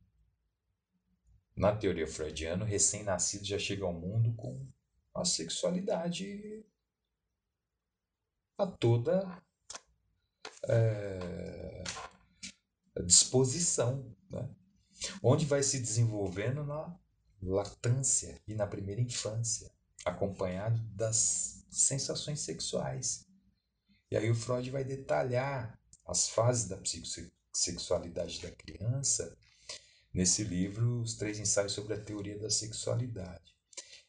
Na 1.55 1.75
teoria 1.75 2.07
freudiana, 2.07 2.63
o 2.63 2.67
recém-nascido 2.67 3.45
já 3.45 3.59
chega 3.59 3.85
ao 3.85 3.93
mundo 3.93 4.33
com 4.33 4.65
a 5.13 5.25
sexualidade 5.25 6.65
a 8.57 8.67
toda 8.67 9.43
é, 10.67 11.83
disposição, 13.05 14.15
né? 14.29 14.49
onde 15.21 15.45
vai 15.45 15.63
se 15.63 15.79
desenvolvendo 15.79 16.63
na 16.63 16.97
latância 17.41 18.39
e 18.47 18.53
na 18.53 18.65
primeira 18.65 19.01
infância, 19.01 19.71
acompanhado 20.05 20.81
das 20.95 21.65
sensações 21.69 22.39
sexuais. 22.39 23.25
E 24.09 24.17
aí 24.17 24.29
o 24.29 24.35
Freud 24.35 24.69
vai 24.69 24.83
detalhar 24.83 25.79
as 26.05 26.29
fases 26.29 26.67
da 26.67 26.77
psicossexualidade 26.77 28.41
da 28.41 28.51
criança 28.51 29.35
nesse 30.13 30.43
livro, 30.43 31.01
Os 31.01 31.15
Três 31.15 31.39
Ensaios 31.39 31.71
sobre 31.71 31.95
a 31.95 32.01
Teoria 32.01 32.37
da 32.37 32.49
Sexualidade. 32.49 33.52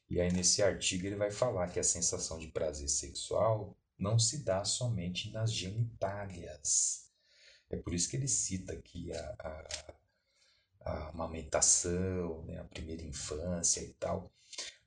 E 0.08 0.20
aí, 0.20 0.30
nesse 0.32 0.62
artigo, 0.62 1.06
ele 1.06 1.16
vai 1.16 1.30
falar 1.30 1.68
que 1.68 1.80
a 1.80 1.84
sensação 1.84 2.38
de 2.38 2.48
prazer 2.48 2.88
sexual 2.88 3.76
não 3.98 4.18
se 4.18 4.44
dá 4.44 4.64
somente 4.64 5.30
nas 5.30 5.52
genitálias. 5.52 7.10
É 7.70 7.76
por 7.76 7.94
isso 7.94 8.08
que 8.08 8.16
ele 8.16 8.28
cita 8.28 8.72
aqui 8.72 9.12
a, 9.12 9.36
a, 9.40 9.94
a 10.84 11.08
amamentação, 11.08 12.44
né, 12.44 12.58
a 12.60 12.64
primeira 12.64 13.02
infância 13.02 13.80
e 13.80 13.92
tal, 13.94 14.30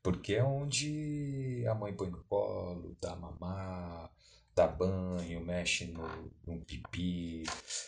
porque 0.04 0.36
é 0.36 0.44
onde 0.44 1.66
a 1.68 1.74
mãe 1.74 1.94
põe 1.94 2.10
no 2.10 2.24
colo, 2.26 2.96
dá 3.02 3.16
mamar, 3.16 4.12
dá 4.56 4.68
banho, 4.68 5.44
mexe 5.44 5.86
no, 5.86 6.32
no 6.46 6.64
pipi 6.64 7.44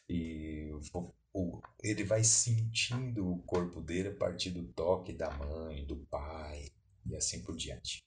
e 0.09 0.69
o, 0.93 1.13
o, 1.33 1.61
ele 1.83 2.03
vai 2.03 2.23
sentindo 2.23 3.31
o 3.31 3.41
corpo 3.43 3.81
dele 3.81 4.09
a 4.09 4.15
partir 4.15 4.49
do 4.51 4.63
toque 4.73 5.13
da 5.13 5.29
mãe, 5.31 5.85
do 5.85 5.95
pai 5.95 6.71
e 7.09 7.15
assim 7.15 7.41
por 7.41 7.55
diante. 7.55 8.03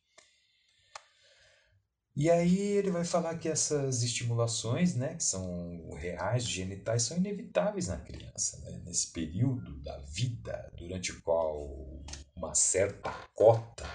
E 2.14 2.30
aí 2.30 2.59
ele 2.59 2.90
vai 2.90 3.04
falar 3.04 3.38
que 3.38 3.49
essas 3.49 4.02
estimulações, 4.02 4.94
né, 4.94 5.14
que 5.14 5.25
são 5.25 5.90
reais, 5.94 6.44
genitais, 6.44 7.04
são 7.04 7.16
inevitáveis 7.16 7.88
na 7.88 7.97
criança, 7.97 8.59
né? 8.61 8.82
nesse 8.85 9.11
período 9.12 9.80
da 9.80 9.97
vida 10.00 10.71
durante 10.76 11.11
o 11.11 11.23
qual 11.23 12.04
uma 12.37 12.54
certa 12.54 13.11
cota 13.35 13.87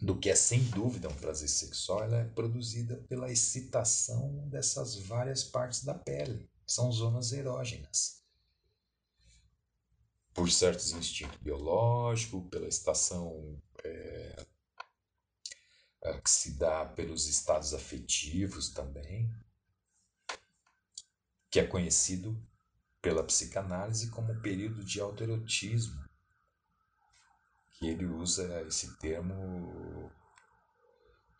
do 0.00 0.18
que 0.18 0.28
é 0.28 0.34
sem 0.34 0.64
dúvida 0.64 1.08
um 1.08 1.14
prazer 1.14 1.48
sexual, 1.48 2.02
ela 2.02 2.18
é 2.18 2.24
produzida 2.24 2.96
pela 3.08 3.30
excitação 3.30 4.48
dessas 4.48 4.96
várias 4.96 5.44
partes 5.44 5.84
da 5.84 5.94
pele, 5.94 6.50
que 6.66 6.72
são 6.72 6.90
zonas 6.90 7.32
erógenas. 7.32 8.21
Por 10.34 10.50
certos 10.50 10.92
instintos 10.92 11.36
biológicos, 11.38 12.48
pela 12.50 12.66
excitação 12.66 13.60
é, 13.84 14.46
que 16.22 16.30
se 16.30 16.52
dá 16.58 16.84
pelos 16.86 17.26
estados 17.26 17.74
afetivos 17.74 18.70
também, 18.70 19.30
que 21.50 21.60
é 21.60 21.66
conhecido 21.66 22.36
pela 23.00 23.24
psicanálise 23.24 24.10
como 24.10 24.40
período 24.40 24.84
de 24.84 25.00
autoerotismo, 25.00 26.02
que 27.72 27.88
ele 27.88 28.06
usa 28.06 28.62
esse 28.62 28.96
termo 28.98 30.10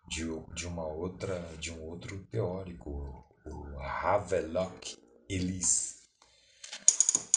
de, 0.09 0.25
de 0.55 0.67
uma 0.67 0.85
outra 0.85 1.41
de 1.57 1.71
um 1.71 1.83
outro 1.85 2.25
teórico, 2.27 3.25
o 3.47 3.79
Havelock 3.79 4.99
Ellis. 5.29 6.02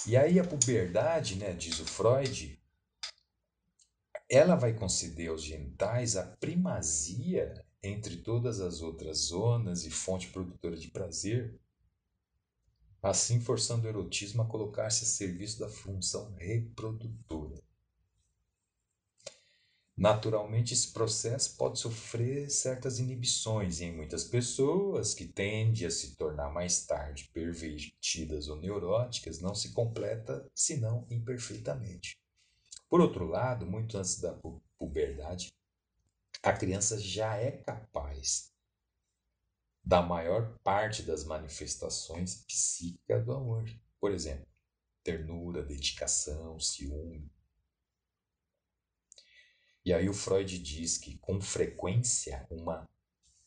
E 0.08 0.16
aí 0.16 0.40
a 0.40 0.44
puberdade, 0.44 1.36
né, 1.36 1.52
diz 1.54 1.80
o 1.80 1.86
Freud, 1.86 2.60
ela 4.30 4.56
vai 4.56 4.72
conceder 4.72 5.30
aos 5.30 5.42
genitais 5.42 6.16
a 6.16 6.24
primazia 6.24 7.66
entre 7.82 8.18
todas 8.18 8.60
as 8.60 8.82
outras 8.82 9.18
zonas 9.18 9.84
e 9.84 9.90
fonte 9.90 10.28
produtora 10.28 10.78
de 10.78 10.90
prazer, 10.90 11.60
assim 13.02 13.40
forçando 13.40 13.86
o 13.86 13.90
erotismo 13.90 14.44
a 14.44 14.46
colocar-se 14.46 15.04
a 15.04 15.08
serviço 15.08 15.60
da 15.60 15.70
função 15.70 16.34
reprodutora. 16.34 17.60
Naturalmente, 19.98 20.74
esse 20.74 20.92
processo 20.92 21.56
pode 21.56 21.80
sofrer 21.80 22.50
certas 22.50 23.00
inibições 23.00 23.80
em 23.80 23.96
muitas 23.96 24.26
pessoas 24.26 25.14
que 25.14 25.26
tendem 25.26 25.88
a 25.88 25.92
se 25.92 26.18
tornar 26.18 26.52
mais 26.52 26.86
tarde 26.86 27.30
pervertidas 27.34 28.50
ou 28.50 28.58
neuróticas, 28.58 29.40
não 29.40 29.56
se 29.56 29.72
completa 29.74 30.46
senão 30.54 31.08
imperfeitamente. 31.10 32.20
Por 32.90 33.00
outro 33.00 33.26
lado, 33.26 33.66
muito 33.66 33.98
antes 33.98 34.20
da 34.20 34.38
puberdade, 34.78 35.54
a 36.44 36.52
criança 36.52 37.00
já 37.00 37.38
é 37.38 37.52
capaz 37.52 38.52
da 39.82 40.02
maior 40.02 40.58
parte 40.64 41.04
das 41.04 41.24
manifestações 41.24 42.44
psíquicas 42.44 43.24
do 43.24 43.32
amor. 43.32 43.64
Por 44.00 44.12
exemplo, 44.12 44.46
ternura, 45.04 45.64
dedicação, 45.64 46.60
ciúme, 46.60 47.32
e 49.86 49.94
aí 49.94 50.10
o 50.10 50.14
Freud 50.14 50.58
diz 50.58 50.98
que 50.98 51.18
com 51.20 51.40
frequência 51.40 52.48
uma, 52.50 52.90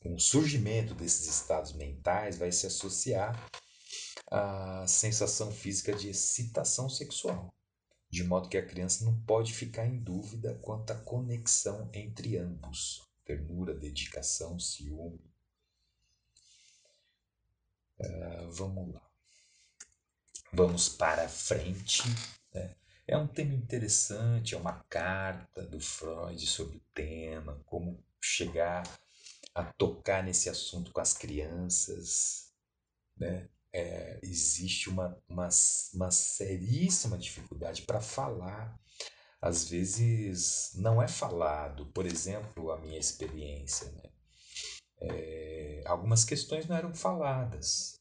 um 0.04 0.16
surgimento 0.18 0.94
desses 0.94 1.26
estados 1.26 1.72
mentais 1.72 2.38
vai 2.38 2.52
se 2.52 2.66
associar 2.66 3.50
à 4.30 4.86
sensação 4.86 5.50
física 5.50 5.92
de 5.92 6.10
excitação 6.10 6.88
sexual, 6.88 7.52
de 8.08 8.22
modo 8.22 8.48
que 8.48 8.56
a 8.56 8.64
criança 8.64 9.04
não 9.04 9.20
pode 9.22 9.52
ficar 9.52 9.86
em 9.86 9.98
dúvida 9.98 10.54
quanto 10.62 10.92
à 10.92 10.94
conexão 10.94 11.90
entre 11.92 12.38
ambos, 12.38 13.02
ternura, 13.24 13.74
dedicação, 13.74 14.60
ciúme. 14.60 15.20
Uh, 17.98 18.52
vamos 18.52 18.94
lá. 18.94 19.08
Vamos 20.52 20.88
para 20.88 21.28
frente. 21.28 22.04
Né? 22.54 22.76
É 23.08 23.16
um 23.16 23.26
tema 23.26 23.54
interessante, 23.54 24.54
é 24.54 24.58
uma 24.58 24.84
carta 24.84 25.62
do 25.64 25.80
Freud 25.80 26.46
sobre 26.46 26.76
o 26.76 26.82
tema, 26.92 27.58
como 27.64 28.04
chegar 28.20 28.82
a 29.54 29.64
tocar 29.64 30.22
nesse 30.22 30.50
assunto 30.50 30.92
com 30.92 31.00
as 31.00 31.14
crianças. 31.14 32.52
Né? 33.16 33.48
É, 33.72 34.20
existe 34.22 34.90
uma, 34.90 35.18
uma, 35.26 35.48
uma 35.94 36.10
seríssima 36.10 37.16
dificuldade 37.16 37.80
para 37.82 37.98
falar. 37.98 38.78
Às 39.40 39.66
vezes 39.70 40.72
não 40.74 41.00
é 41.00 41.08
falado, 41.08 41.86
por 41.86 42.04
exemplo, 42.04 42.70
a 42.70 42.78
minha 42.78 42.98
experiência. 42.98 43.90
Né? 43.90 44.02
É, 45.00 45.82
algumas 45.86 46.26
questões 46.26 46.66
não 46.66 46.76
eram 46.76 46.94
faladas, 46.94 47.98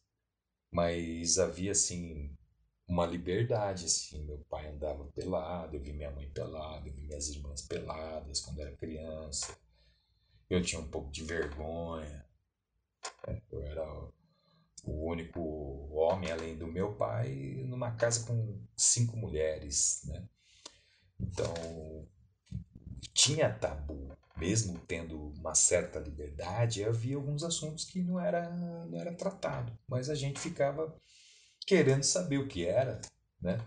mas 0.69 1.39
havia 1.39 1.71
assim 1.71 2.36
uma 2.87 3.05
liberdade, 3.05 3.85
assim. 3.85 4.23
Meu 4.23 4.39
pai 4.49 4.67
andava 4.67 5.03
pelado, 5.05 5.75
eu 5.75 5.81
vi 5.81 5.93
minha 5.93 6.11
mãe 6.11 6.29
pelada, 6.29 6.87
eu 6.87 6.93
vi 6.93 7.01
minhas 7.01 7.27
irmãs 7.29 7.61
peladas 7.61 8.39
quando 8.39 8.61
era 8.61 8.75
criança. 8.75 9.57
Eu 10.49 10.61
tinha 10.61 10.79
um 10.81 10.87
pouco 10.87 11.11
de 11.11 11.23
vergonha. 11.23 12.25
Né? 13.27 13.41
Eu 13.51 13.63
era 13.63 13.85
o 14.83 15.09
único 15.09 15.41
homem, 15.91 16.31
além 16.31 16.57
do 16.57 16.65
meu 16.65 16.95
pai, 16.95 17.65
numa 17.67 17.91
casa 17.91 18.25
com 18.25 18.57
cinco 18.75 19.17
mulheres, 19.17 20.03
né? 20.05 20.25
Então, 21.19 22.07
tinha 23.13 23.51
tabu, 23.51 24.15
mesmo 24.37 24.79
tendo 24.87 25.33
uma 25.39 25.55
certa 25.55 25.99
liberdade, 25.99 26.85
havia 26.85 27.17
alguns 27.17 27.43
assuntos 27.43 27.83
que 27.85 28.01
não 28.01 28.19
era, 28.19 28.49
não 28.49 28.97
era 28.97 29.13
tratado, 29.13 29.77
mas 29.87 30.09
a 30.09 30.15
gente 30.15 30.39
ficava 30.39 30.95
querendo 31.67 32.03
saber 32.03 32.37
o 32.37 32.47
que 32.47 32.65
era, 32.65 33.01
né? 33.41 33.59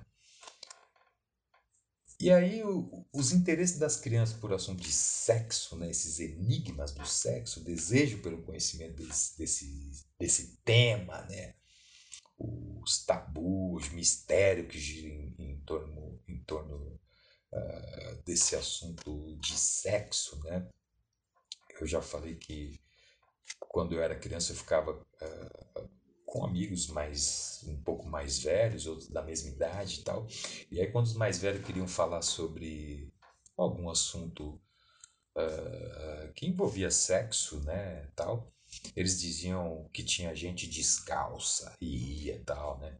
E 2.19 2.31
aí 2.31 2.63
o, 2.65 3.07
os 3.13 3.33
interesses 3.33 3.79
das 3.79 3.97
crianças 3.97 4.37
por 4.37 4.53
assunto 4.53 4.83
de 4.83 4.93
sexo, 4.93 5.77
né, 5.77 5.91
esses 5.91 6.19
enigmas 6.21 6.93
do 6.93 7.07
sexo, 7.07 7.61
o 7.61 7.65
desejo 7.65 8.21
pelo 8.21 8.43
conhecimento 8.43 9.03
desse, 9.03 9.39
desse, 9.39 10.07
desse 10.19 10.57
tema, 10.63 11.23
né, 11.23 11.55
os 12.39 13.05
tabus, 13.07 13.89
mistério 13.91 14.69
que 14.69 14.79
gira 14.79 15.09
em, 15.09 15.35
em 15.39 15.61
torno, 15.61 16.23
em 16.29 16.43
torno 16.45 17.01
uh, 17.53 18.23
desse 18.25 18.57
assunto 18.57 19.37
de 19.39 19.59
sexo, 19.59 20.39
né? 20.45 20.69
Eu 21.79 21.87
já 21.87 22.03
falei 22.03 22.37
que 22.37 22.81
quando 23.59 23.95
eu 23.95 24.03
era 24.03 24.19
criança 24.19 24.53
eu 24.53 24.57
ficava 24.57 24.93
uh, 24.93 25.91
com 26.31 26.45
amigos 26.45 26.87
mais 26.87 27.65
um 27.67 27.77
pouco 27.83 28.09
mais 28.09 28.39
velhos, 28.39 28.87
outros 28.87 29.09
da 29.09 29.21
mesma 29.21 29.51
idade 29.51 30.01
e 30.01 30.05
tal. 30.05 30.27
E 30.71 30.81
aí 30.81 30.87
quando 30.91 31.07
os 31.07 31.15
mais 31.15 31.39
velhos 31.39 31.67
queriam 31.67 31.89
falar 31.89 32.23
sobre 32.23 33.13
algum 33.57 33.91
assunto 33.91 34.61
uh, 35.37 36.33
que 36.35 36.47
envolvia 36.47 36.91
sexo, 36.91 37.61
né, 37.65 38.09
tal, 38.15 38.51
eles 38.95 39.21
diziam 39.21 39.91
que 39.93 40.05
tinha 40.05 40.35
gente 40.35 40.69
descalça 40.69 41.75
e 41.81 42.27
ia 42.27 42.41
tal, 42.47 42.79
né? 42.79 42.97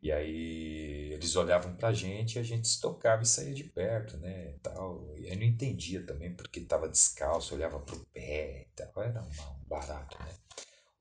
E 0.00 0.12
aí 0.12 1.12
eles 1.12 1.34
olhavam 1.34 1.74
pra 1.76 1.92
gente 1.92 2.36
e 2.36 2.38
a 2.38 2.42
gente 2.42 2.68
se 2.68 2.80
tocava 2.80 3.22
e 3.22 3.26
saía 3.26 3.52
de 3.52 3.64
perto, 3.64 4.16
né, 4.16 4.54
tal. 4.62 5.12
E 5.18 5.28
aí 5.28 5.36
não 5.36 5.42
entendia 5.42 6.06
também 6.06 6.34
porque 6.34 6.60
estava 6.60 6.88
descalço, 6.88 7.54
olhava 7.54 7.80
pro 7.80 8.06
pé 8.14 8.62
e 8.62 8.76
tal. 8.76 9.02
Era 9.02 9.22
um 9.22 9.68
barato, 9.68 10.16
né? 10.20 10.32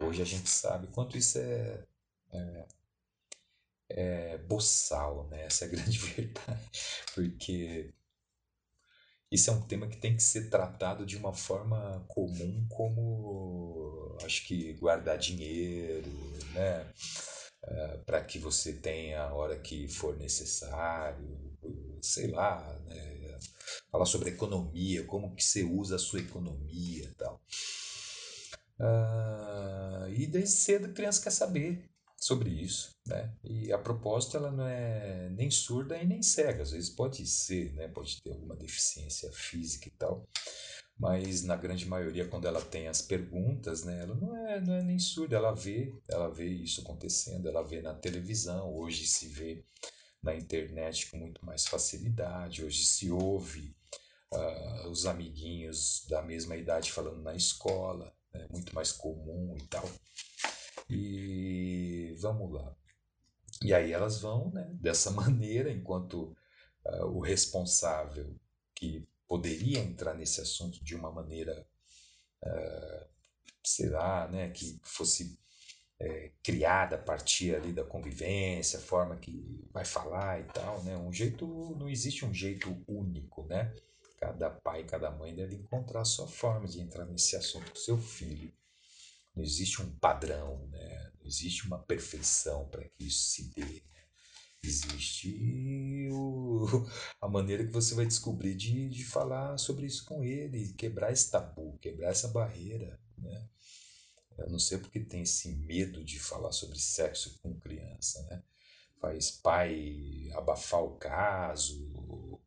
Hoje 0.01 0.21
a 0.21 0.25
gente 0.25 0.49
sabe 0.49 0.87
quanto 0.87 1.17
isso 1.17 1.37
é, 1.37 1.83
é, 2.31 2.65
é 3.89 4.37
boçal, 4.37 5.27
né? 5.27 5.45
Essa 5.45 5.65
é 5.65 5.67
a 5.67 5.71
grande 5.71 5.97
verdade. 5.99 6.69
Porque 7.13 7.93
isso 9.31 9.49
é 9.49 9.53
um 9.53 9.61
tema 9.61 9.87
que 9.87 9.97
tem 9.97 10.15
que 10.15 10.23
ser 10.23 10.49
tratado 10.49 11.05
de 11.05 11.17
uma 11.17 11.33
forma 11.33 12.03
comum, 12.07 12.65
como 12.69 14.17
acho 14.23 14.45
que 14.47 14.73
guardar 14.73 15.17
dinheiro, 15.17 16.09
né? 16.53 16.91
É, 17.61 17.97
para 17.97 18.23
que 18.23 18.39
você 18.39 18.73
tenha 18.73 19.23
a 19.23 19.33
hora 19.33 19.59
que 19.59 19.87
for 19.87 20.17
necessário, 20.17 21.57
sei 22.01 22.27
lá, 22.31 22.61
né? 22.85 23.19
falar 23.91 24.05
sobre 24.05 24.29
economia, 24.29 25.03
como 25.05 25.35
que 25.35 25.43
você 25.43 25.63
usa 25.63 25.95
a 25.95 25.99
sua 25.99 26.19
economia 26.19 27.11
tal. 27.17 27.41
Uh, 28.79 30.09
e 30.09 30.25
desde 30.25 30.55
cedo 30.55 30.85
a 30.87 30.93
criança 30.93 31.21
quer 31.21 31.31
saber. 31.31 31.83
sobre 32.17 32.49
isso, 32.49 32.91
né? 33.07 33.33
E 33.43 33.71
a 33.71 33.77
proposta 33.77 34.37
ela 34.37 34.51
não 34.51 34.67
é 34.67 35.29
nem 35.29 35.49
surda 35.49 35.97
e 35.97 36.05
nem 36.05 36.21
cega, 36.21 36.63
às 36.63 36.71
vezes 36.71 36.89
pode 36.89 37.25
ser, 37.25 37.73
né? 37.73 37.87
Pode 37.87 38.21
ter 38.21 38.31
alguma 38.31 38.55
deficiência 38.55 39.31
física 39.31 39.87
e 39.87 39.91
tal, 39.91 40.27
mas 40.97 41.43
na 41.43 41.55
grande 41.55 41.85
maioria 41.85 42.27
quando 42.27 42.45
ela 42.47 42.61
tem 42.61 42.87
as 42.87 43.01
perguntas, 43.01 43.83
né? 43.85 44.01
Ela 44.01 44.15
não 44.15 44.35
é, 44.35 44.61
não 44.61 44.73
é 44.73 44.83
nem 44.83 44.99
surda, 44.99 45.37
ela 45.37 45.53
vê, 45.53 45.93
ela 46.09 46.29
vê 46.29 46.47
isso 46.47 46.81
acontecendo, 46.81 47.47
ela 47.47 47.63
vê 47.63 47.81
na 47.81 47.93
televisão, 47.93 48.75
hoje 48.75 49.05
se 49.07 49.27
vê 49.27 49.63
na 50.21 50.35
internet 50.35 51.09
com 51.09 51.17
muito 51.17 51.45
mais 51.45 51.65
facilidade, 51.65 52.63
hoje 52.65 52.85
se 52.85 53.09
ouve 53.09 53.73
uh, 54.33 54.89
os 54.89 55.05
amiguinhos 55.05 56.05
da 56.09 56.21
mesma 56.21 56.57
idade 56.57 56.91
falando 56.91 57.21
na 57.21 57.33
escola, 57.33 58.13
é 58.33 58.47
muito 58.49 58.73
mais 58.73 58.91
comum 58.91 59.55
e 59.57 59.67
tal. 59.67 59.89
E 60.89 62.15
vamos 62.19 62.51
lá. 62.51 62.75
E 63.61 63.73
aí 63.73 63.91
elas 63.91 64.21
vão, 64.21 64.51
né, 64.51 64.69
dessa 64.73 65.11
maneira, 65.11 65.71
enquanto 65.71 66.35
uh, 66.85 67.05
o 67.05 67.19
responsável 67.19 68.35
que 68.73 69.07
poderia 69.27 69.79
entrar 69.79 70.15
nesse 70.15 70.41
assunto 70.41 70.83
de 70.83 70.95
uma 70.95 71.11
maneira, 71.11 71.67
uh, 72.43 73.07
sei 73.63 73.89
lá, 73.89 74.27
né, 74.27 74.49
que 74.49 74.79
fosse 74.83 75.37
é, 75.99 76.31
criada 76.41 76.95
a 76.95 76.99
partir 76.99 77.53
ali 77.53 77.73
da 77.73 77.83
convivência, 77.83 78.79
a 78.79 78.81
forma 78.81 79.17
que 79.17 79.67
vai 79.71 79.83
falar 79.83 80.39
e 80.39 80.45
tal, 80.45 80.81
né, 80.83 80.97
um 80.97 81.11
jeito, 81.11 81.45
não 81.77 81.89
existe 81.89 82.25
um 82.25 82.33
jeito 82.33 82.81
único, 82.87 83.45
né, 83.47 83.75
cada 84.19 84.49
pai, 84.49 84.83
cada 84.83 85.09
mãe 85.09 85.33
deve 85.33 85.55
encontrar 85.55 86.01
a 86.01 86.05
sua 86.05 86.27
forma 86.27 86.67
de 86.67 86.81
entrar 86.81 87.05
nesse 87.05 87.35
assunto 87.35 87.71
com 87.71 87.77
seu 87.77 87.97
filho. 87.97 88.53
Não 89.33 89.43
existe 89.43 89.81
um 89.81 89.89
padrão, 89.97 90.67
né? 90.67 91.11
não 91.19 91.27
existe 91.27 91.65
uma 91.65 91.79
perfeição 91.79 92.67
para 92.67 92.83
que 92.83 93.05
isso 93.05 93.29
se 93.29 93.53
dê. 93.55 93.81
Existe 94.61 96.09
o, 96.11 96.67
a 97.21 97.29
maneira 97.29 97.65
que 97.65 97.71
você 97.71 97.95
vai 97.95 98.05
descobrir 98.05 98.55
de, 98.55 98.89
de 98.89 99.05
falar 99.05 99.57
sobre 99.57 99.85
isso 99.85 100.03
com 100.03 100.21
ele, 100.21 100.73
quebrar 100.73 101.13
esse 101.13 101.31
tabu, 101.31 101.77
quebrar 101.79 102.09
essa 102.09 102.27
barreira. 102.27 102.99
Né? 103.17 103.47
Eu 104.37 104.49
não 104.49 104.59
sei 104.59 104.77
porque 104.77 104.99
tem 104.99 105.21
esse 105.21 105.49
medo 105.49 106.03
de 106.03 106.19
falar 106.19 106.51
sobre 106.51 106.77
sexo 106.77 107.39
com 107.41 107.57
criança. 107.57 108.21
Né? 108.23 108.43
Faz 108.99 109.31
pai 109.31 110.29
abafar 110.33 110.83
o 110.83 110.97
caso, 110.97 112.37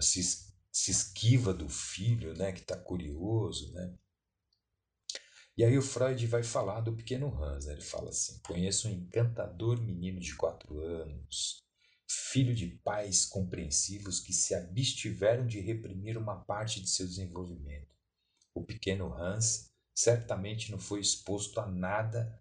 se, 0.00 0.47
se 0.72 0.90
esquiva 0.90 1.52
do 1.52 1.68
filho 1.68 2.34
né, 2.34 2.52
que 2.52 2.60
está 2.60 2.76
curioso. 2.76 3.72
Né? 3.72 3.94
E 5.56 5.64
aí 5.64 5.76
o 5.76 5.82
Freud 5.82 6.24
vai 6.26 6.42
falar 6.42 6.80
do 6.80 6.94
pequeno 6.94 7.34
Hans. 7.42 7.66
Né? 7.66 7.72
Ele 7.72 7.82
fala 7.82 8.10
assim: 8.10 8.40
conheço 8.46 8.88
um 8.88 8.92
encantador 8.92 9.80
menino 9.80 10.20
de 10.20 10.36
quatro 10.36 10.78
anos, 10.80 11.64
filho 12.08 12.54
de 12.54 12.66
pais 12.84 13.26
compreensivos 13.26 14.20
que 14.20 14.32
se 14.32 14.54
abstiveram 14.54 15.46
de 15.46 15.60
reprimir 15.60 16.16
uma 16.16 16.36
parte 16.44 16.80
de 16.80 16.88
seu 16.88 17.06
desenvolvimento. 17.06 17.88
O 18.54 18.64
pequeno 18.64 19.12
Hans 19.12 19.70
certamente 19.94 20.70
não 20.70 20.78
foi 20.78 21.00
exposto 21.00 21.60
a 21.60 21.66
nada 21.66 22.40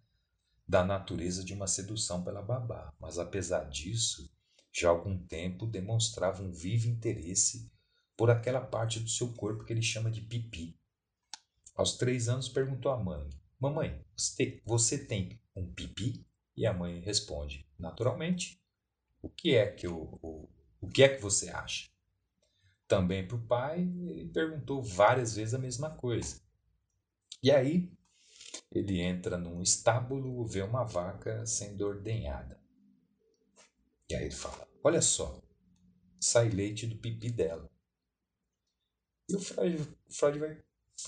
da 0.67 0.83
natureza 0.83 1.43
de 1.43 1.53
uma 1.53 1.65
sedução 1.65 2.23
pela 2.23 2.41
babá, 2.41 2.93
mas 2.99 3.17
apesar 3.17 3.69
disso, 3.69 4.29
já 4.71 4.89
há 4.89 4.91
algum 4.91 5.17
tempo 5.25 5.65
demonstrava 5.65 6.43
um 6.43 6.51
vivo 6.51 6.87
interesse 6.87 7.71
por 8.17 8.31
aquela 8.31 8.59
parte 8.59 8.99
do 8.99 9.09
seu 9.09 9.31
corpo 9.33 9.63
que 9.63 9.71
ele 9.71 9.81
chama 9.81 10.11
de 10.11 10.21
pipi 10.21 10.77
aos 11.77 11.95
três 11.95 12.27
anos, 12.27 12.49
perguntou 12.49 12.91
à 12.91 12.97
mãe: 12.97 13.29
Mamãe, 13.59 14.03
você 14.65 14.97
tem 15.05 15.39
um 15.55 15.71
pipi? 15.71 16.25
E 16.55 16.65
a 16.65 16.73
mãe 16.73 16.99
responde: 16.99 17.69
Naturalmente. 17.77 18.59
O 19.21 19.29
que 19.29 19.55
é 19.55 19.69
que, 19.71 19.85
eu, 19.85 20.19
o, 20.21 20.47
o 20.79 20.87
que, 20.87 21.03
é 21.03 21.09
que 21.09 21.21
você 21.21 21.49
acha? 21.49 21.89
Também 22.87 23.27
para 23.27 23.35
o 23.35 23.45
pai, 23.45 23.81
ele 23.81 24.29
perguntou 24.29 24.81
várias 24.81 25.35
vezes 25.35 25.53
a 25.53 25.59
mesma 25.59 25.89
coisa. 25.89 26.39
E 27.41 27.51
aí, 27.51 27.91
ele 28.71 29.01
entra 29.01 29.37
num 29.37 29.61
estábulo, 29.61 30.45
vê 30.45 30.61
uma 30.61 30.83
vaca 30.83 31.45
sendo 31.45 31.85
ordenhada. 31.85 32.59
E 34.09 34.15
aí 34.15 34.25
ele 34.25 34.35
fala: 34.35 34.67
Olha 34.83 35.01
só, 35.01 35.41
sai 36.19 36.49
leite 36.49 36.87
do 36.87 36.97
pipi 36.97 37.29
dela. 37.29 37.69
E 39.29 39.35
o 39.35 39.39
Freud, 39.39 39.87
Freud 40.09 40.39
vai 40.39 40.57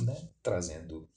né, 0.02 0.30
trazendo 0.44 1.10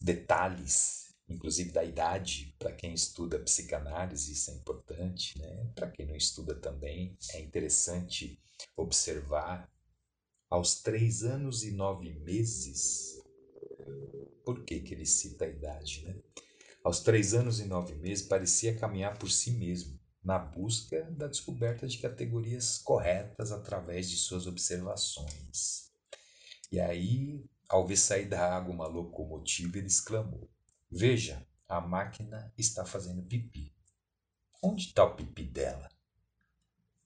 detalhes, 0.00 1.14
inclusive 1.28 1.72
da 1.72 1.82
idade, 1.82 2.54
para 2.58 2.72
quem 2.72 2.94
estuda 2.94 3.40
psicanálise, 3.40 4.32
isso 4.32 4.50
é 4.50 4.54
importante, 4.54 5.38
né? 5.38 5.70
para 5.74 5.90
quem 5.90 6.06
não 6.06 6.14
estuda 6.14 6.54
também, 6.54 7.18
é 7.32 7.40
interessante 7.40 8.40
observar 8.76 9.70
aos 10.48 10.80
três 10.80 11.24
anos 11.24 11.64
e 11.64 11.72
nove 11.72 12.14
meses. 12.20 13.20
Por 14.44 14.64
que, 14.64 14.80
que 14.80 14.94
ele 14.94 15.04
cita 15.06 15.44
a 15.44 15.48
idade? 15.48 16.04
Né? 16.04 16.16
Aos 16.84 17.00
três 17.00 17.34
anos 17.34 17.60
e 17.60 17.64
nove 17.64 17.94
meses, 17.96 18.26
parecia 18.26 18.78
caminhar 18.78 19.18
por 19.18 19.30
si 19.30 19.50
mesmo, 19.50 19.98
na 20.22 20.38
busca 20.38 21.02
da 21.10 21.26
descoberta 21.26 21.86
de 21.86 21.98
categorias 21.98 22.78
corretas 22.78 23.52
através 23.52 24.08
de 24.08 24.16
suas 24.16 24.46
observações. 24.46 25.87
E 26.70 26.80
aí 26.80 27.48
ao 27.68 27.86
ver 27.86 27.96
sair 27.96 28.24
da 28.26 28.56
água 28.56 28.72
uma 28.72 28.86
locomotiva, 28.86 29.76
ele 29.76 29.86
exclamou: 29.86 30.48
Veja, 30.90 31.46
a 31.68 31.80
máquina 31.80 32.52
está 32.56 32.84
fazendo 32.84 33.22
pipi. 33.22 33.72
Onde 34.62 34.86
está 34.86 35.04
o 35.04 35.14
pipi 35.14 35.44
dela? 35.44 35.88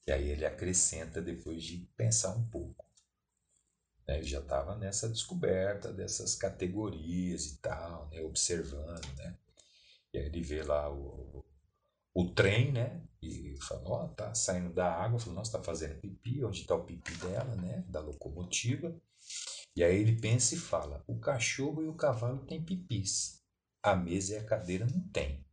E 0.06 0.12
aí 0.12 0.28
ele 0.28 0.46
acrescenta 0.46 1.20
depois 1.20 1.62
de 1.62 1.78
pensar 1.96 2.34
um 2.36 2.46
pouco. 2.48 2.84
Né, 4.06 4.18
ele 4.18 4.26
já 4.26 4.40
estava 4.40 4.76
nessa 4.76 5.08
descoberta 5.08 5.92
dessas 5.92 6.34
categorias 6.34 7.46
e 7.46 7.58
tal, 7.58 8.08
né? 8.08 8.20
observando, 8.22 9.06
né? 9.16 9.36
E 10.12 10.18
aí 10.18 10.26
ele 10.26 10.42
vê 10.42 10.62
lá 10.62 10.92
o, 10.92 11.44
o 12.14 12.30
trem, 12.30 12.72
né? 12.72 13.02
E 13.20 13.56
fala, 13.60 13.82
ó, 13.84 14.04
oh, 14.04 14.08
tá 14.08 14.34
saindo 14.34 14.72
da 14.72 14.92
água. 14.92 15.18
Falou, 15.18 15.36
nossa, 15.36 15.56
está 15.56 15.62
fazendo 15.62 16.00
pipi. 16.00 16.44
Onde 16.44 16.60
está 16.60 16.74
o 16.74 16.84
pipi 16.84 17.14
dela, 17.16 17.54
né? 17.56 17.84
Da 17.88 18.00
locomotiva. 18.00 18.94
E 19.74 19.82
aí 19.82 19.96
ele 19.96 20.20
pensa 20.20 20.54
e 20.54 20.58
fala: 20.58 21.02
o 21.06 21.18
cachorro 21.18 21.82
e 21.82 21.88
o 21.88 21.94
cavalo 21.94 22.44
têm 22.46 22.62
pipis, 22.62 23.42
a 23.82 23.96
mesa 23.96 24.34
e 24.34 24.36
a 24.36 24.44
cadeira 24.44 24.86
não 24.86 25.00
têm. 25.08 25.44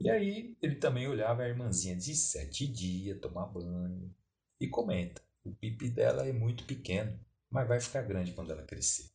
E 0.00 0.08
aí 0.08 0.56
ele 0.62 0.76
também 0.76 1.08
olhava 1.08 1.42
a 1.42 1.48
irmãzinha 1.48 1.96
de 1.96 2.14
sete 2.14 2.66
dias 2.66 3.20
tomar 3.20 3.46
banho 3.46 4.14
e 4.60 4.68
comenta: 4.68 5.20
o 5.44 5.52
pipi 5.52 5.90
dela 5.90 6.26
é 6.26 6.32
muito 6.32 6.64
pequeno, 6.64 7.18
mas 7.50 7.66
vai 7.66 7.80
ficar 7.80 8.02
grande 8.02 8.32
quando 8.32 8.52
ela 8.52 8.62
crescer. 8.62 9.10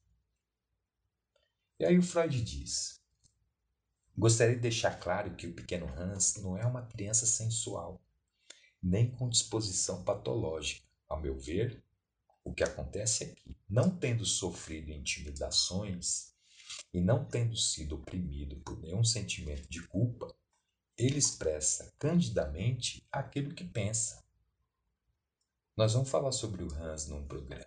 E 1.79 1.85
aí 1.85 1.97
o 1.97 2.03
Freud 2.03 2.41
diz: 2.41 3.01
Gostaria 4.17 4.55
de 4.55 4.61
deixar 4.61 4.99
claro 4.99 5.35
que 5.35 5.47
o 5.47 5.53
pequeno 5.53 5.87
Hans 5.87 6.35
não 6.35 6.57
é 6.57 6.65
uma 6.65 6.85
criança 6.85 7.25
sensual, 7.25 8.01
nem 8.81 9.09
com 9.09 9.29
disposição 9.29 10.03
patológica. 10.03 10.85
Ao 11.07 11.19
meu 11.19 11.37
ver, 11.37 11.83
o 12.43 12.53
que 12.53 12.63
acontece 12.63 13.23
é 13.23 13.27
que, 13.27 13.57
não 13.69 13.89
tendo 13.89 14.25
sofrido 14.25 14.91
intimidações 14.91 16.33
e 16.93 16.99
não 16.99 17.25
tendo 17.25 17.55
sido 17.55 17.95
oprimido 17.95 18.57
por 18.57 18.79
nenhum 18.79 19.03
sentimento 19.03 19.67
de 19.69 19.81
culpa, 19.87 20.35
ele 20.97 21.17
expressa 21.17 21.93
candidamente 21.97 23.03
aquilo 23.11 23.53
que 23.53 23.63
pensa. 23.63 24.23
Nós 25.75 25.93
vamos 25.93 26.09
falar 26.09 26.31
sobre 26.31 26.63
o 26.63 26.73
Hans 26.75 27.07
num 27.07 27.25
programa. 27.25 27.65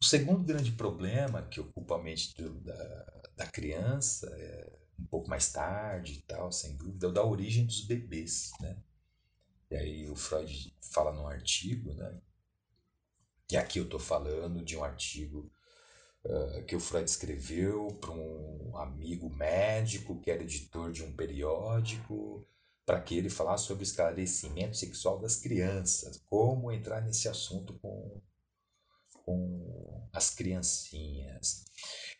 O 0.00 0.04
segundo 0.04 0.42
grande 0.42 0.72
problema 0.72 1.42
que 1.42 1.60
ocupa 1.60 1.94
a 1.94 2.02
mente 2.02 2.34
do, 2.34 2.60
da, 2.60 3.22
da 3.36 3.46
criança, 3.46 4.28
é, 4.36 4.78
um 4.98 5.06
pouco 5.06 5.30
mais 5.30 5.52
tarde 5.52 6.14
e 6.14 6.22
tal, 6.22 6.50
sem 6.50 6.76
dúvida, 6.76 7.06
é 7.06 7.08
o 7.10 7.12
da 7.12 7.24
origem 7.24 7.64
dos 7.64 7.82
bebês. 7.82 8.50
Né? 8.60 8.76
E 9.70 9.76
aí 9.76 10.10
o 10.10 10.16
Freud 10.16 10.74
fala 10.80 11.12
num 11.12 11.28
artigo 11.28 11.94
né, 11.94 12.20
e 13.52 13.56
aqui 13.56 13.78
eu 13.78 13.84
estou 13.84 14.00
falando 14.00 14.64
de 14.64 14.78
um 14.78 14.82
artigo 14.82 15.52
uh, 16.24 16.64
que 16.64 16.74
o 16.74 16.80
Freud 16.80 17.08
escreveu 17.08 17.88
para 18.00 18.10
um 18.10 18.74
amigo 18.78 19.28
médico 19.28 20.18
que 20.20 20.30
era 20.30 20.42
editor 20.42 20.90
de 20.90 21.02
um 21.02 21.14
periódico, 21.14 22.48
para 22.86 22.98
que 22.98 23.14
ele 23.14 23.28
falasse 23.28 23.64
sobre 23.66 23.82
o 23.82 23.84
esclarecimento 23.84 24.76
sexual 24.76 25.18
das 25.20 25.36
crianças, 25.36 26.16
como 26.30 26.72
entrar 26.72 27.02
nesse 27.02 27.28
assunto 27.28 27.74
com, 27.74 28.22
com 29.22 30.08
as 30.14 30.30
criancinhas. 30.30 31.66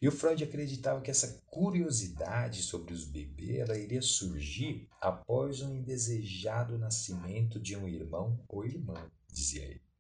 E 0.03 0.09
o 0.09 0.13
Freud 0.13 0.45
acreditava 0.45 1.01
que 1.01 1.11
essa 1.11 1.43
curiosidade 1.47 2.63
sobre 2.63 2.93
os 2.93 3.07
bebês 3.07 3.61
ela 3.61 3.79
iria 3.79 4.03
surgir 4.03 4.87
após 5.01 5.63
um 5.63 5.75
indesejado 5.77 6.79
nascimento 6.79 7.59
de 7.59 7.75
um 7.75 7.89
irmão 7.89 8.45
ou 8.47 8.67
irmã, 8.67 9.11
dizia 9.33 9.65
ele. 9.65 9.92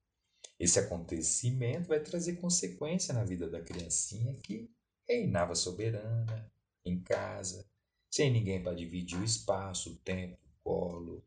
Esse 0.62 0.78
acontecimento 0.78 1.88
vai 1.88 1.98
trazer 1.98 2.36
consequência 2.36 3.12
na 3.12 3.24
vida 3.24 3.50
da 3.50 3.60
criancinha 3.60 4.32
que 4.34 4.70
reinava 5.08 5.56
soberana 5.56 6.48
em 6.84 7.02
casa, 7.02 7.68
sem 8.08 8.30
ninguém 8.30 8.62
para 8.62 8.72
dividir 8.72 9.18
o 9.18 9.24
espaço, 9.24 9.90
o 9.90 9.96
tempo, 9.96 10.38
o 10.40 10.62
colo, 10.62 11.24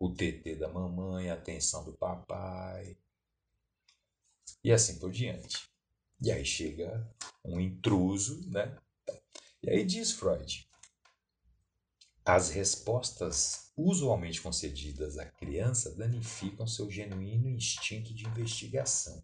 o 0.00 0.10
TT 0.12 0.56
da 0.56 0.68
mamãe, 0.68 1.30
a 1.30 1.34
atenção 1.34 1.84
do 1.84 1.92
papai, 1.92 2.98
e 4.64 4.72
assim 4.72 4.98
por 4.98 5.12
diante. 5.12 5.70
E 6.20 6.32
aí 6.32 6.44
chega 6.44 7.08
um 7.44 7.60
intruso, 7.60 8.50
né? 8.50 8.76
E 9.62 9.70
aí 9.70 9.84
diz 9.84 10.10
Freud: 10.10 10.68
as 12.24 12.50
respostas 12.50 13.72
usualmente 13.76 14.40
concedidas 14.40 15.18
à 15.18 15.24
criança 15.24 15.94
danificam 15.94 16.66
seu 16.66 16.90
genuíno 16.90 17.48
instinto 17.48 18.12
de 18.14 18.26
investigação 18.26 19.22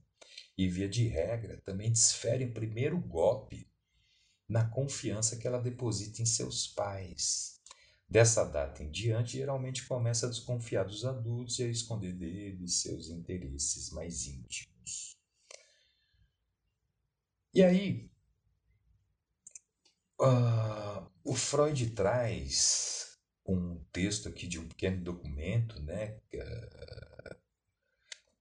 e, 0.57 0.67
via 0.69 0.89
de 0.89 1.07
regra, 1.07 1.61
também 1.65 1.93
desferem 1.93 2.49
o 2.49 2.55
primeiro 2.55 2.99
golpe 2.99 3.69
na 4.49 4.65
confiança 4.65 5.37
que 5.37 5.47
ela 5.47 5.61
deposita 5.61 6.23
em 6.23 6.27
seus 6.27 6.67
pais. 6.67 7.61
Dessa 8.09 8.45
data 8.45 8.83
em 8.83 8.91
diante, 8.91 9.39
geralmente 9.39 9.85
começa 9.85 10.27
a 10.27 10.31
desconfiar 10.31 10.85
dos 10.85 11.05
adultos 11.05 11.59
e 11.59 11.65
a 11.65 11.69
esconder 11.69 12.13
deles 12.13 12.81
seus 12.81 13.11
interesses 13.11 13.91
mais 13.91 14.27
íntimos. 14.27 15.17
E 17.53 17.63
aí, 17.63 18.11
uh, 20.21 21.11
o 21.25 21.35
Freud 21.35 21.91
traz 21.91 23.19
um 23.47 23.77
texto 23.93 24.29
aqui 24.29 24.47
de 24.47 24.59
um 24.59 24.69
pequeno 24.69 25.03
documento, 25.03 25.81
né, 25.83 26.19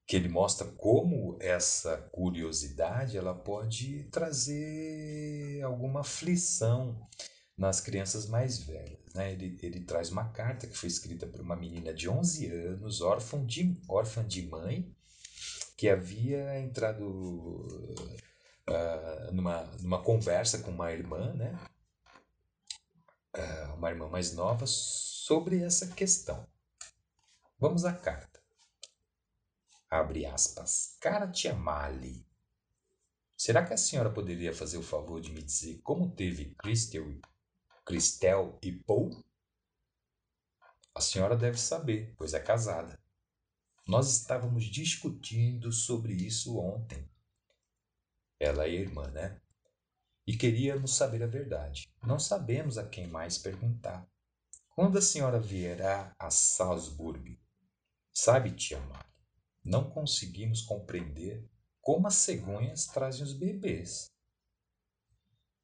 que 0.07 0.15
ele 0.15 0.29
mostra 0.29 0.67
como 0.67 1.37
essa 1.39 1.97
curiosidade 2.11 3.17
ela 3.17 3.33
pode 3.33 4.03
trazer 4.05 5.61
alguma 5.63 6.01
aflição 6.01 7.07
nas 7.57 7.79
crianças 7.79 8.27
mais 8.27 8.59
velhas. 8.59 8.99
Né? 9.13 9.31
Ele, 9.31 9.57
ele 9.61 9.79
traz 9.81 10.11
uma 10.11 10.29
carta 10.29 10.67
que 10.67 10.77
foi 10.77 10.87
escrita 10.87 11.25
por 11.25 11.41
uma 11.41 11.55
menina 11.55 11.93
de 11.93 12.07
11 12.09 12.47
anos, 12.47 13.01
órfã 13.01 13.43
de, 13.45 13.79
órfã 13.87 14.25
de 14.25 14.45
mãe, 14.47 14.93
que 15.77 15.89
havia 15.89 16.59
entrado 16.59 17.95
uh, 18.69 19.33
numa, 19.33 19.63
numa 19.81 20.01
conversa 20.01 20.59
com 20.59 20.71
uma 20.71 20.91
irmã, 20.91 21.33
né? 21.33 21.57
Uh, 23.35 23.75
uma 23.75 23.89
irmã 23.89 24.07
mais 24.07 24.33
nova, 24.33 24.65
sobre 24.65 25.61
essa 25.63 25.87
questão. 25.87 26.47
Vamos 27.59 27.85
à 27.85 27.93
carta. 27.93 28.41
Abre 29.89 30.25
aspas. 30.25 30.97
Cara 30.99 31.27
tia 31.27 31.53
Mali, 31.53 32.25
será 33.37 33.65
que 33.65 33.73
a 33.73 33.77
senhora 33.77 34.11
poderia 34.11 34.53
fazer 34.53 34.77
o 34.77 34.83
favor 34.83 35.21
de 35.21 35.31
me 35.31 35.41
dizer 35.41 35.79
como 35.81 36.13
teve 36.13 36.55
Christel, 36.55 37.19
Cristel 37.85 38.59
e 38.61 38.71
Paul? 38.71 39.23
A 40.93 41.01
senhora 41.01 41.35
deve 41.35 41.57
saber, 41.57 42.13
pois 42.17 42.33
é 42.33 42.39
casada. 42.39 42.97
Nós 43.87 44.09
estávamos 44.09 44.65
discutindo 44.65 45.71
sobre 45.71 46.13
isso 46.13 46.57
ontem. 46.57 47.07
Ela 48.45 48.65
é 48.65 48.69
irmã, 48.69 49.07
né? 49.07 49.41
E 50.27 50.37
queríamos 50.37 50.93
saber 50.93 51.23
a 51.23 51.27
verdade. 51.27 51.91
Não 52.05 52.19
sabemos 52.19 52.77
a 52.77 52.87
quem 52.87 53.07
mais 53.07 53.39
perguntar. 53.39 54.07
Quando 54.69 54.99
a 54.99 55.01
senhora 55.01 55.39
vierá 55.39 56.15
a 56.19 56.29
Salzburg? 56.29 57.39
Sabe, 58.13 58.51
tia 58.51 58.79
Mari, 58.81 59.09
não 59.63 59.89
conseguimos 59.89 60.61
compreender 60.61 61.43
como 61.81 62.05
as 62.05 62.17
cegonhas 62.17 62.85
trazem 62.85 63.23
os 63.23 63.33
bebês. 63.33 64.11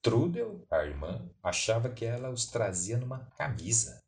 Trudel, 0.02 0.66
a 0.72 0.84
irmã, 0.84 1.30
achava 1.44 1.88
que 1.88 2.04
ela 2.04 2.32
os 2.32 2.48
trazia 2.48 2.98
numa 2.98 3.26
camisa. 3.38 4.02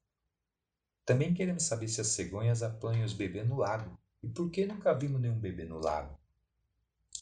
Também 1.05 1.31
queremos 1.31 1.61
saber 1.61 1.87
se 1.89 2.01
as 2.01 2.07
cegonhas 2.07 2.63
apanham 2.63 3.05
os 3.05 3.13
bebês 3.13 3.47
no 3.47 3.57
lago. 3.57 3.95
E 4.23 4.27
por 4.27 4.49
que 4.49 4.65
nunca 4.65 4.95
vimos 4.95 5.21
nenhum 5.21 5.39
bebê 5.39 5.63
no 5.63 5.77
lago? 5.77 6.19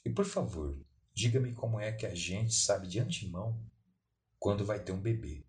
E 0.06 0.10
por 0.10 0.24
favor, 0.24 0.80
diga-me 1.14 1.54
como 1.54 1.80
é 1.80 1.92
que 1.92 2.06
a 2.06 2.16
gente 2.16 2.54
sabe 2.54 2.88
de 2.88 3.00
antemão 3.00 3.60
quando 4.40 4.66
vai 4.66 4.80
ter 4.84 4.92
um 4.92 5.00
bebê. 5.00 5.44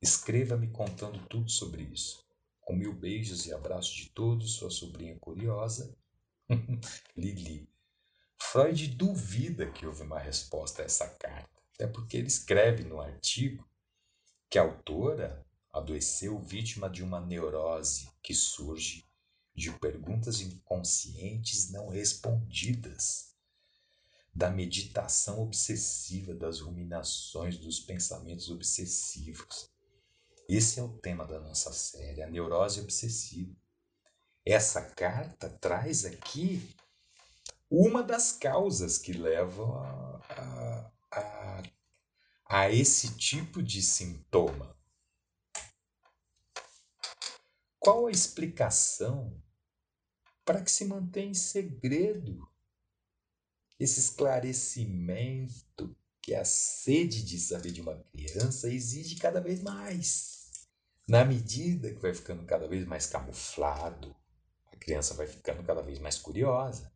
Escreva-me 0.00 0.68
contando 0.68 1.18
tudo 1.28 1.50
sobre 1.50 1.82
isso. 1.82 2.24
Com 2.60 2.74
mil 2.74 2.92
beijos 2.92 3.46
e 3.46 3.52
abraços 3.52 3.94
de 3.94 4.10
todos, 4.10 4.54
sua 4.54 4.70
sobrinha 4.70 5.16
curiosa, 5.18 5.96
Lili. 7.16 7.68
Freud 8.40 8.88
duvida 8.88 9.70
que 9.70 9.86
houve 9.86 10.02
uma 10.02 10.18
resposta 10.18 10.82
a 10.82 10.84
essa 10.84 11.08
carta, 11.08 11.62
até 11.74 11.86
porque 11.86 12.16
ele 12.16 12.26
escreve 12.26 12.84
no 12.84 13.00
artigo 13.00 13.68
que 14.48 14.58
a 14.58 14.62
autora 14.62 15.44
adoeceu 15.72 16.38
vítima 16.38 16.88
de 16.88 17.02
uma 17.02 17.20
neurose 17.20 18.08
que 18.22 18.34
surge 18.34 19.04
de 19.54 19.72
perguntas 19.72 20.40
inconscientes 20.40 21.70
não 21.70 21.88
respondidas, 21.88 23.35
da 24.36 24.50
meditação 24.50 25.40
obsessiva, 25.40 26.34
das 26.34 26.60
ruminações, 26.60 27.56
dos 27.56 27.80
pensamentos 27.80 28.50
obsessivos. 28.50 29.70
Esse 30.46 30.78
é 30.78 30.82
o 30.82 30.98
tema 30.98 31.24
da 31.24 31.40
nossa 31.40 31.72
série, 31.72 32.22
a 32.22 32.28
neurose 32.28 32.80
obsessiva. 32.80 33.56
Essa 34.44 34.82
carta 34.82 35.48
traz 35.48 36.04
aqui 36.04 36.70
uma 37.70 38.02
das 38.02 38.30
causas 38.30 38.98
que 38.98 39.14
levam 39.14 39.78
a, 39.78 40.20
a, 40.28 40.92
a, 41.12 41.62
a 42.46 42.70
esse 42.70 43.16
tipo 43.16 43.62
de 43.62 43.80
sintoma. 43.80 44.76
Qual 47.80 48.06
a 48.06 48.10
explicação 48.10 49.42
para 50.44 50.60
que 50.60 50.70
se 50.70 50.84
mantenha 50.84 51.30
em 51.30 51.34
segredo 51.34 52.46
esse 53.78 54.00
esclarecimento 54.00 55.96
que 56.22 56.34
a 56.34 56.44
sede 56.44 57.22
de 57.22 57.38
saber 57.38 57.72
de 57.72 57.80
uma 57.80 57.96
criança 58.10 58.68
exige 58.68 59.16
cada 59.16 59.40
vez 59.40 59.62
mais. 59.62 60.66
Na 61.08 61.24
medida 61.24 61.92
que 61.92 62.00
vai 62.00 62.12
ficando 62.12 62.44
cada 62.44 62.66
vez 62.66 62.84
mais 62.84 63.06
camuflado, 63.06 64.16
a 64.72 64.76
criança 64.76 65.14
vai 65.14 65.26
ficando 65.26 65.62
cada 65.62 65.82
vez 65.82 65.98
mais 65.98 66.18
curiosa. 66.18 66.92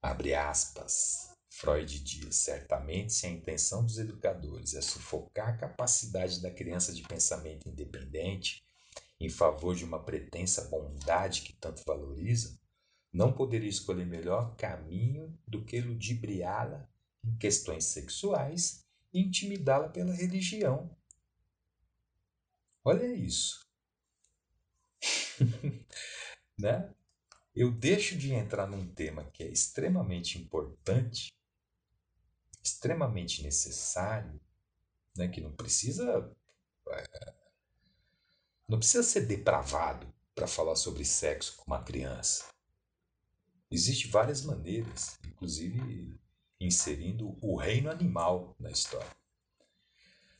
Abre 0.00 0.34
aspas. 0.34 1.30
Freud 1.50 2.00
diz: 2.00 2.36
certamente, 2.36 3.12
se 3.12 3.26
a 3.26 3.30
intenção 3.30 3.84
dos 3.84 3.98
educadores 3.98 4.74
é 4.74 4.80
sufocar 4.80 5.50
a 5.50 5.56
capacidade 5.56 6.40
da 6.40 6.50
criança 6.50 6.92
de 6.92 7.02
pensamento 7.02 7.68
independente 7.68 8.64
em 9.20 9.28
favor 9.28 9.74
de 9.74 9.84
uma 9.84 10.02
pretensa 10.02 10.64
bondade 10.64 11.42
que 11.42 11.52
tanto 11.52 11.82
valoriza, 11.86 12.58
não 13.14 13.32
poderia 13.32 13.68
escolher 13.68 14.04
melhor 14.04 14.56
caminho 14.56 15.38
do 15.46 15.64
que 15.64 15.80
ludibriá-la 15.80 16.90
em 17.24 17.36
questões 17.36 17.84
sexuais 17.84 18.84
e 19.12 19.20
intimidá-la 19.20 19.88
pela 19.88 20.12
religião. 20.12 20.90
Olha 22.84 23.06
isso. 23.06 23.64
né? 26.58 26.92
Eu 27.54 27.70
deixo 27.70 28.18
de 28.18 28.32
entrar 28.32 28.66
num 28.66 28.92
tema 28.92 29.24
que 29.30 29.44
é 29.44 29.48
extremamente 29.48 30.36
importante, 30.36 31.32
extremamente 32.60 33.44
necessário, 33.44 34.40
né? 35.16 35.28
que 35.28 35.40
não 35.40 35.52
precisa 35.52 36.36
é, 36.88 37.34
não 38.66 38.78
precisa 38.78 39.04
ser 39.04 39.26
depravado 39.26 40.12
para 40.34 40.48
falar 40.48 40.74
sobre 40.74 41.04
sexo 41.04 41.56
com 41.56 41.64
uma 41.66 41.84
criança. 41.84 42.53
Existem 43.74 44.08
várias 44.08 44.42
maneiras, 44.42 45.18
inclusive 45.26 46.16
inserindo 46.60 47.36
o 47.42 47.56
reino 47.56 47.90
animal 47.90 48.54
na 48.56 48.70
história. 48.70 49.10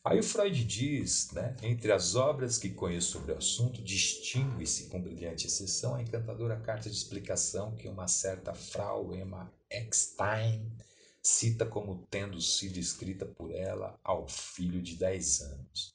Aí 0.05 0.20
o 0.20 0.23
Freud 0.23 0.64
diz, 0.64 1.33
né, 1.33 1.57
entre 1.61 1.90
as 1.90 2.14
obras 2.14 2.59
que 2.59 2.70
conheço 2.70 3.11
sobre 3.11 3.33
o 3.33 3.38
assunto, 3.38 3.83
distingue-se 3.83 4.88
com 4.88 5.03
brilhante 5.03 5.49
exceção 5.49 5.97
a 5.97 6.03
encantadora 6.03 6.61
carta 6.61 6.88
de 6.88 6.94
explicação 6.94 7.75
que 7.75 7.88
uma 7.88 8.07
certa 8.07 8.55
Frau 8.55 9.12
Emma 9.12 9.53
Eckstein 9.68 10.73
cita 11.20 11.66
como 11.66 12.07
tendo 12.09 12.40
sido 12.40 12.79
escrita 12.79 13.27
por 13.27 13.51
ela 13.51 13.99
ao 14.05 14.29
filho 14.29 14.81
de 14.81 14.94
10 14.94 15.40
anos. 15.40 15.92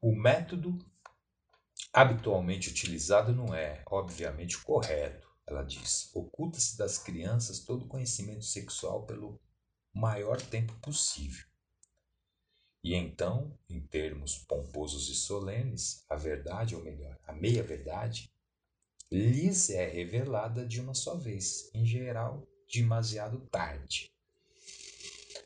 O 0.00 0.16
método 0.16 0.78
habitualmente 1.92 2.70
utilizado 2.70 3.34
não 3.34 3.54
é, 3.54 3.82
obviamente, 3.84 4.56
correto 4.62 5.33
ela 5.46 5.62
diz: 5.62 6.10
oculta-se 6.14 6.76
das 6.78 6.98
crianças 6.98 7.60
todo 7.60 7.86
conhecimento 7.86 8.44
sexual 8.44 9.04
pelo 9.04 9.40
maior 9.92 10.40
tempo 10.40 10.72
possível. 10.80 11.44
E 12.82 12.94
então, 12.94 13.56
em 13.68 13.80
termos 13.80 14.38
pomposos 14.38 15.08
e 15.08 15.14
solenes, 15.14 16.04
a 16.08 16.16
verdade, 16.16 16.74
ou 16.74 16.82
melhor, 16.82 17.18
a 17.26 17.32
meia-verdade, 17.32 18.30
lhes 19.10 19.70
é 19.70 19.86
revelada 19.88 20.66
de 20.66 20.80
uma 20.80 20.92
só 20.92 21.14
vez, 21.14 21.70
em 21.72 21.86
geral, 21.86 22.46
demasiado 22.70 23.40
tarde. 23.46 24.12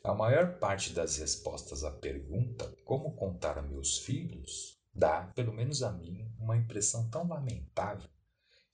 A 0.03 0.15
maior 0.15 0.59
parte 0.59 0.93
das 0.93 1.19
respostas 1.19 1.85
à 1.85 1.91
pergunta 1.91 2.73
como 2.85 3.15
contar 3.15 3.59
a 3.59 3.63
meus 3.63 3.99
filhos 3.99 4.81
dá, 4.93 5.27
pelo 5.35 5.53
menos 5.53 5.83
a 5.83 5.93
mim, 5.93 6.33
uma 6.39 6.57
impressão 6.57 7.09
tão 7.11 7.29
lamentável 7.29 8.09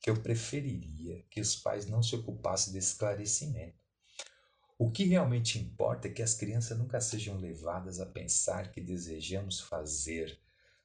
que 0.04 0.10
eu 0.10 0.20
preferiria 0.20 1.24
que 1.30 1.40
os 1.40 1.56
pais 1.56 1.86
não 1.86 2.02
se 2.02 2.14
ocupassem 2.14 2.74
desse 2.74 2.92
esclarecimento. 2.92 3.82
O 4.78 4.90
que 4.90 5.04
realmente 5.04 5.58
importa 5.58 6.08
é 6.08 6.10
que 6.10 6.20
as 6.20 6.34
crianças 6.34 6.76
nunca 6.76 7.00
sejam 7.00 7.38
levadas 7.38 7.98
a 7.98 8.04
pensar 8.04 8.70
que 8.70 8.82
desejamos 8.82 9.60
fazer 9.60 10.38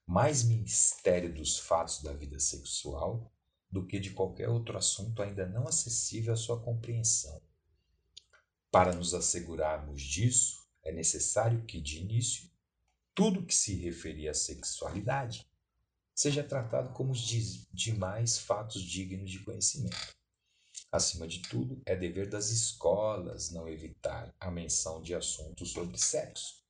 mais 0.07 0.41
mistério 0.45 1.33
dos 1.33 1.59
fatos 1.59 2.01
da 2.01 2.13
vida 2.13 2.39
sexual 2.39 3.29
do 3.69 3.85
que 3.85 3.99
de 3.99 4.11
qualquer 4.11 4.47
outro 4.47 4.77
assunto 4.77 5.21
ainda 5.21 5.45
não 5.45 5.67
acessível 5.67 6.33
à 6.33 6.37
sua 6.37 6.57
compreensão. 6.57 7.41
Para 8.71 8.95
nos 8.95 9.13
assegurarmos 9.13 10.01
disso, 10.01 10.65
é 10.81 10.93
necessário 10.93 11.65
que, 11.65 11.81
de 11.81 11.97
início, 11.97 12.49
tudo 13.13 13.45
que 13.45 13.53
se 13.53 13.75
referir 13.75 14.29
à 14.29 14.33
sexualidade 14.33 15.45
seja 16.19 16.43
tratado 16.43 16.91
como 16.91 17.13
os 17.13 17.21
demais 17.71 18.37
fatos 18.39 18.81
dignos 18.81 19.31
de 19.31 19.39
conhecimento. 19.39 20.13
Acima 20.91 21.25
de 21.25 21.41
tudo, 21.43 21.81
é 21.85 21.95
dever 21.95 22.27
das 22.27 22.49
escolas 22.49 23.51
não 23.51 23.69
evitar 23.69 24.35
a 24.37 24.51
menção 24.51 25.01
de 25.01 25.15
assuntos 25.15 25.71
sobre 25.71 25.97
sexo. 25.97 26.61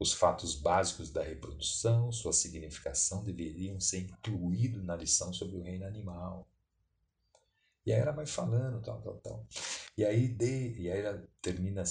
Os 0.00 0.14
fatos 0.14 0.54
básicos 0.54 1.10
da 1.10 1.22
reprodução, 1.22 2.10
sua 2.10 2.32
significação 2.32 3.22
deveriam 3.22 3.78
ser 3.78 3.98
incluídos 3.98 4.82
na 4.82 4.96
lição 4.96 5.30
sobre 5.30 5.58
o 5.58 5.62
reino 5.62 5.84
animal. 5.84 6.48
E 7.84 7.92
aí 7.92 8.00
ela 8.00 8.12
vai 8.12 8.24
falando, 8.24 8.80
tal, 8.80 9.02
tal, 9.02 9.18
tal. 9.18 9.46
E 9.98 10.02
aí, 10.02 10.28
de, 10.28 10.72
e 10.80 10.90
aí 10.90 11.00
ela 11.00 11.28
termina 11.42 11.84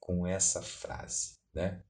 com 0.00 0.26
essa 0.26 0.62
frase, 0.62 1.36
né? 1.52 1.84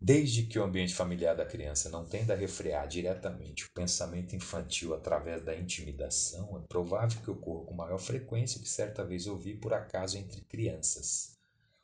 Desde 0.00 0.44
que 0.44 0.58
o 0.58 0.62
ambiente 0.62 0.94
familiar 0.94 1.34
da 1.34 1.46
criança 1.46 1.88
não 1.88 2.04
tenda 2.04 2.34
a 2.34 2.36
refrear 2.36 2.86
diretamente 2.86 3.64
o 3.64 3.72
pensamento 3.72 4.36
infantil 4.36 4.94
através 4.94 5.42
da 5.42 5.56
intimidação, 5.56 6.58
é 6.58 6.66
provável 6.68 7.20
que 7.22 7.30
ocorra 7.30 7.64
com 7.64 7.74
maior 7.74 7.98
frequência 7.98 8.60
que 8.60 8.68
certa 8.68 9.04
vez 9.04 9.26
ouvi 9.26 9.54
por 9.56 9.72
acaso 9.72 10.18
entre 10.18 10.42
crianças. 10.42 11.38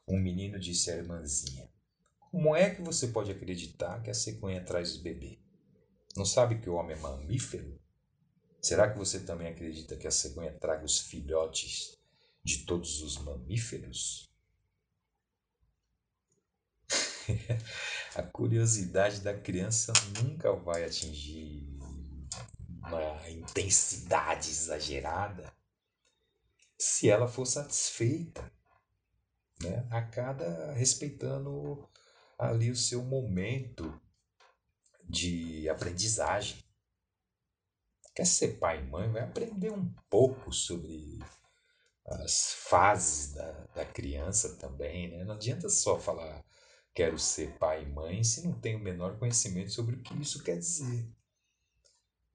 Um 0.06 0.18
menino 0.18 0.60
disse 0.60 0.90
à 0.90 0.96
irmãzinha: 0.96 1.70
Como 2.30 2.54
é 2.54 2.74
que 2.74 2.82
você 2.82 3.08
pode 3.08 3.30
acreditar 3.30 4.02
que 4.02 4.10
a 4.10 4.14
cegonha 4.14 4.62
traz 4.62 4.94
o 4.94 5.02
bebê? 5.02 5.38
Não 6.14 6.26
sabe 6.26 6.58
que 6.60 6.68
o 6.68 6.74
homem 6.74 6.94
é 6.94 7.00
mamífero? 7.00 7.80
Será 8.60 8.90
que 8.90 8.98
você 8.98 9.20
também 9.20 9.48
acredita 9.48 9.96
que 9.96 10.06
a 10.06 10.10
cegonha 10.10 10.52
traga 10.52 10.84
os 10.84 11.00
filhotes 11.00 11.98
de 12.44 12.66
todos 12.66 13.00
os 13.00 13.16
mamíferos? 13.18 14.30
a 18.14 18.22
curiosidade 18.22 19.20
da 19.20 19.38
criança 19.38 19.92
nunca 20.22 20.52
vai 20.52 20.84
atingir 20.84 21.66
uma 22.86 23.30
intensidade 23.30 24.50
exagerada 24.50 25.52
se 26.78 27.08
ela 27.08 27.28
for 27.28 27.46
satisfeita, 27.46 28.52
né? 29.62 29.86
A 29.90 30.02
cada 30.02 30.72
respeitando 30.72 31.88
ali 32.38 32.70
o 32.70 32.76
seu 32.76 33.02
momento 33.02 34.00
de 35.04 35.68
aprendizagem. 35.68 36.58
Quer 38.14 38.26
ser 38.26 38.58
pai 38.58 38.80
e 38.80 38.86
mãe, 38.86 39.10
vai 39.10 39.22
aprender 39.22 39.70
um 39.70 39.88
pouco 40.10 40.52
sobre 40.52 41.18
as 42.04 42.52
fases 42.52 43.32
da, 43.32 43.52
da 43.74 43.84
criança 43.86 44.56
também, 44.56 45.08
né? 45.08 45.24
Não 45.24 45.34
adianta 45.34 45.68
só 45.68 45.98
falar 45.98 46.44
quero 46.94 47.18
ser 47.18 47.56
pai 47.58 47.84
e 47.84 47.86
mãe 47.86 48.22
se 48.22 48.46
não 48.46 48.58
tem 48.58 48.76
o 48.76 48.80
menor 48.80 49.18
conhecimento 49.18 49.72
sobre 49.72 49.96
o 49.96 50.02
que 50.02 50.14
isso 50.20 50.42
quer 50.42 50.58
dizer. 50.58 51.08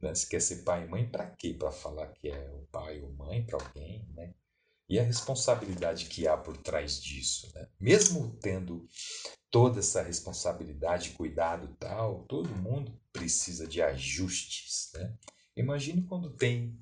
Né? 0.01 0.13
Se 0.13 0.27
quer 0.27 0.41
ser 0.41 0.63
pai 0.63 0.85
e 0.85 0.87
mãe, 0.87 1.07
para 1.07 1.27
quê? 1.31 1.53
Para 1.53 1.71
falar 1.71 2.07
que 2.07 2.29
é 2.29 2.49
o 2.51 2.65
pai 2.71 3.01
ou 3.01 3.11
mãe 3.13 3.45
para 3.45 3.57
alguém, 3.57 4.07
né? 4.13 4.33
E 4.89 4.97
a 4.99 5.03
responsabilidade 5.03 6.05
que 6.05 6.27
há 6.27 6.37
por 6.37 6.55
trás 6.57 7.01
disso, 7.01 7.51
né? 7.53 7.67
Mesmo 7.79 8.37
tendo 8.41 8.87
toda 9.51 9.79
essa 9.79 10.01
responsabilidade, 10.01 11.11
cuidado 11.11 11.75
tal, 11.79 12.23
todo 12.23 12.55
mundo 12.55 12.97
precisa 13.11 13.67
de 13.67 13.81
ajustes, 13.81 14.91
né? 14.93 15.17
Imagine 15.55 16.03
quando 16.03 16.35
tem 16.35 16.77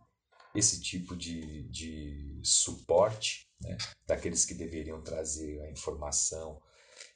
esse 0.53 0.81
tipo 0.81 1.15
de, 1.15 1.63
de 1.69 2.39
suporte, 2.43 3.49
né? 3.59 3.77
Daqueles 4.05 4.45
que 4.45 4.53
deveriam 4.53 5.01
trazer 5.01 5.61
a 5.61 5.71
informação, 5.71 6.61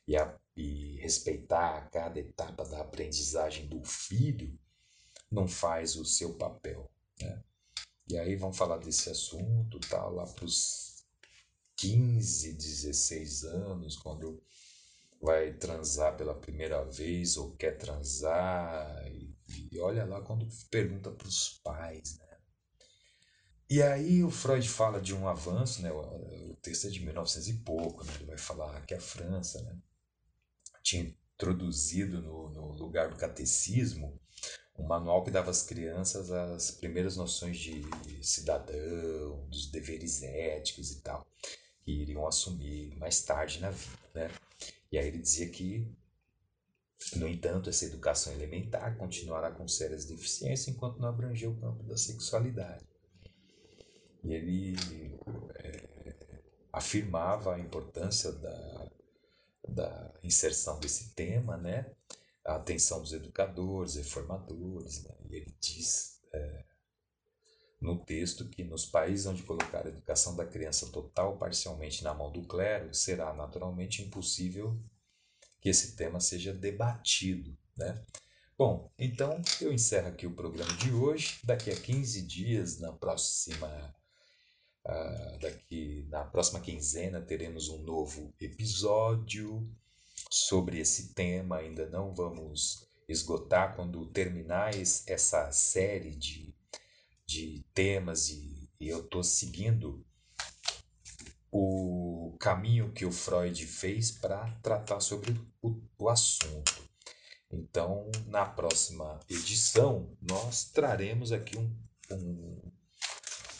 e, 0.09 0.17
a, 0.17 0.35
e 0.57 0.97
respeitar 0.97 1.87
cada 1.91 2.19
etapa 2.19 2.65
da 2.65 2.81
aprendizagem 2.81 3.67
do 3.67 3.83
filho, 3.83 4.59
não 5.29 5.47
faz 5.47 5.95
o 5.95 6.03
seu 6.03 6.33
papel. 6.33 6.91
Né? 7.21 7.43
E 8.09 8.17
aí 8.17 8.35
vão 8.35 8.51
falar 8.51 8.79
desse 8.79 9.11
assunto 9.11 9.79
tá, 9.81 10.03
lá 10.07 10.25
para 10.25 10.45
os 10.45 11.05
15, 11.77 12.53
16 12.53 13.43
anos, 13.43 13.97
quando 13.97 14.41
vai 15.21 15.53
transar 15.53 16.17
pela 16.17 16.33
primeira 16.33 16.83
vez 16.85 17.37
ou 17.37 17.55
quer 17.55 17.77
transar. 17.77 19.07
E, 19.11 19.37
e 19.71 19.79
olha 19.79 20.05
lá 20.05 20.23
quando 20.23 20.49
pergunta 20.71 21.11
para 21.11 21.27
os 21.27 21.61
pais. 21.63 22.17
Né? 22.17 22.37
E 23.69 23.83
aí 23.83 24.23
o 24.23 24.31
Freud 24.31 24.67
fala 24.67 24.99
de 24.99 25.13
um 25.13 25.27
avanço, 25.27 25.83
né? 25.83 25.91
o, 25.91 25.99
o 26.49 26.55
texto 26.63 26.87
é 26.87 26.89
de 26.89 26.99
1900 26.99 27.47
e 27.47 27.53
pouco, 27.59 28.03
né? 28.03 28.13
ele 28.15 28.25
vai 28.25 28.39
falar 28.39 28.83
que 28.87 28.95
a 28.95 28.99
França 28.99 29.61
né? 29.61 29.77
Tinha 30.89 31.15
introduzido 31.35 32.21
no, 32.21 32.49
no 32.49 32.71
lugar 32.73 33.09
do 33.09 33.15
catecismo 33.15 34.19
um 34.77 34.87
manual 34.87 35.23
que 35.23 35.29
dava 35.29 35.51
às 35.51 35.61
crianças 35.61 36.31
as 36.31 36.71
primeiras 36.71 37.17
noções 37.17 37.57
de 37.57 37.83
cidadão, 38.21 39.45
dos 39.49 39.69
deveres 39.69 40.23
éticos 40.23 40.91
e 40.91 41.01
tal, 41.01 41.27
que 41.83 41.91
iriam 41.91 42.25
assumir 42.25 42.95
mais 42.97 43.21
tarde 43.21 43.59
na 43.59 43.71
vida, 43.71 43.99
né? 44.15 44.31
E 44.89 44.97
aí 44.97 45.07
ele 45.07 45.19
dizia 45.19 45.49
que, 45.49 45.85
no 47.17 47.27
entanto, 47.27 47.69
essa 47.69 47.85
educação 47.85 48.31
elementar 48.33 48.97
continuará 48.97 49.51
com 49.51 49.67
sérias 49.67 50.05
deficiências 50.05 50.69
enquanto 50.69 50.99
não 50.99 51.09
abranger 51.09 51.49
o 51.49 51.57
campo 51.57 51.83
da 51.83 51.97
sexualidade. 51.97 52.85
E 54.23 54.33
ele 54.33 54.75
é, 55.55 56.39
afirmava 56.71 57.55
a 57.55 57.59
importância 57.59 58.31
da 58.31 58.89
da 59.67 60.08
inserção 60.29 60.79
desse 60.79 61.13
tema, 61.15 61.57
né? 61.57 61.91
a 62.45 62.55
atenção 62.55 63.01
dos 63.01 63.13
educadores, 63.13 63.95
reformadores. 63.95 65.03
Né? 65.03 65.15
E 65.29 65.35
ele 65.35 65.55
diz 65.59 66.21
é, 66.31 66.63
no 67.81 67.97
texto 68.03 68.47
que 68.47 68.63
nos 68.63 68.85
países 68.85 69.25
onde 69.25 69.43
colocar 69.43 69.85
a 69.85 69.89
educação 69.89 70.35
da 70.35 70.45
criança 70.45 70.87
total 70.91 71.37
parcialmente 71.37 72.03
na 72.03 72.13
mão 72.13 72.31
do 72.31 72.43
clero, 72.43 72.93
será 72.93 73.33
naturalmente 73.33 74.01
impossível 74.01 74.79
que 75.59 75.69
esse 75.69 75.95
tema 75.95 76.19
seja 76.19 76.53
debatido. 76.53 77.57
Né? 77.75 78.03
Bom, 78.57 78.91
então 78.97 79.41
eu 79.59 79.73
encerro 79.73 80.09
aqui 80.09 80.27
o 80.27 80.35
programa 80.35 80.73
de 80.77 80.91
hoje. 80.91 81.39
Daqui 81.43 81.71
a 81.71 81.75
15 81.75 82.21
dias, 82.21 82.79
na 82.79 82.93
próxima 82.93 83.95
Uh, 84.87 85.37
daqui 85.39 86.07
na 86.09 86.23
próxima 86.23 86.61
quinzena 86.61 87.21
teremos 87.21 87.67
um 87.67 87.83
novo 87.83 88.33
episódio 88.39 89.69
sobre 90.29 90.79
esse 90.79 91.13
tema. 91.13 91.57
Ainda 91.57 91.89
não 91.89 92.13
vamos 92.13 92.87
esgotar 93.07 93.75
quando 93.75 94.05
terminar 94.07 94.71
essa 94.75 95.51
série 95.51 96.15
de, 96.15 96.53
de 97.25 97.65
temas 97.73 98.29
e, 98.29 98.69
e 98.79 98.89
eu 98.89 98.99
estou 98.99 99.23
seguindo 99.23 100.05
o 101.51 102.37
caminho 102.39 102.91
que 102.91 103.05
o 103.05 103.11
Freud 103.11 103.65
fez 103.65 104.11
para 104.11 104.47
tratar 104.61 104.99
sobre 104.99 105.35
o, 105.61 105.81
o 105.97 106.09
assunto. 106.09 106.87
Então, 107.51 108.11
na 108.27 108.45
próxima 108.45 109.19
edição, 109.27 110.15
nós 110.21 110.65
traremos 110.65 111.31
aqui 111.31 111.57
um, 111.57 111.75
um 112.11 112.71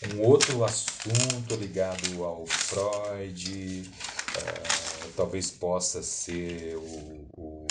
um 0.07 0.21
outro 0.21 0.63
assunto 0.63 1.55
ligado 1.55 2.23
ao 2.23 2.45
Freud, 2.45 3.81
uh, 3.81 4.88
talvez 5.15 5.51
possa 5.51 6.01
ser 6.03 6.75
o, 6.77 7.27
o, 7.37 7.67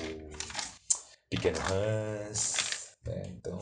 o 0.00 0.30
Pequeno 1.30 1.58
Hans. 1.72 2.90
Né? 3.06 3.22
Então 3.28 3.58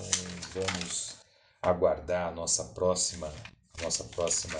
vamos 0.52 1.16
aguardar 1.60 2.28
a 2.28 2.34
nossa 2.34 2.64
próxima, 2.74 3.32
nossa 3.80 4.04
próxima 4.04 4.58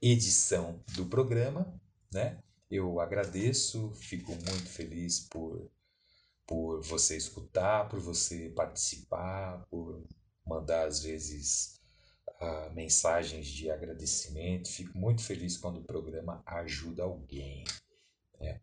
edição 0.00 0.82
do 0.94 1.06
programa. 1.06 1.72
Né? 2.12 2.38
Eu 2.70 3.00
agradeço, 3.00 3.92
fico 3.94 4.32
muito 4.32 4.68
feliz 4.68 5.20
por, 5.20 5.70
por 6.46 6.82
você 6.82 7.16
escutar, 7.16 7.88
por 7.88 8.00
você 8.00 8.50
participar, 8.50 9.66
por 9.70 10.04
mandar 10.46 10.86
às 10.86 11.02
vezes 11.02 11.77
uh, 12.40 12.72
mensagens 12.74 13.46
de 13.46 13.70
agradecimento. 13.70 14.68
Fico 14.68 14.96
muito 14.96 15.22
feliz 15.22 15.56
quando 15.56 15.78
o 15.78 15.84
programa 15.84 16.42
ajuda 16.46 17.02
alguém. 17.02 17.64
Né? 18.40 18.60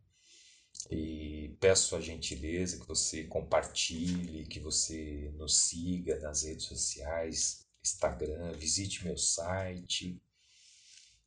E 0.90 1.56
peço 1.60 1.96
a 1.96 2.02
gentileza 2.02 2.80
que 2.80 2.88
você 2.88 3.24
compartilhe, 3.24 4.46
que 4.46 4.60
você 4.60 5.32
nos 5.36 5.58
siga 5.58 6.20
nas 6.20 6.44
redes 6.44 6.66
sociais, 6.66 7.66
Instagram, 7.84 8.52
visite 8.54 9.04
meu 9.04 9.18
site, 9.18 10.22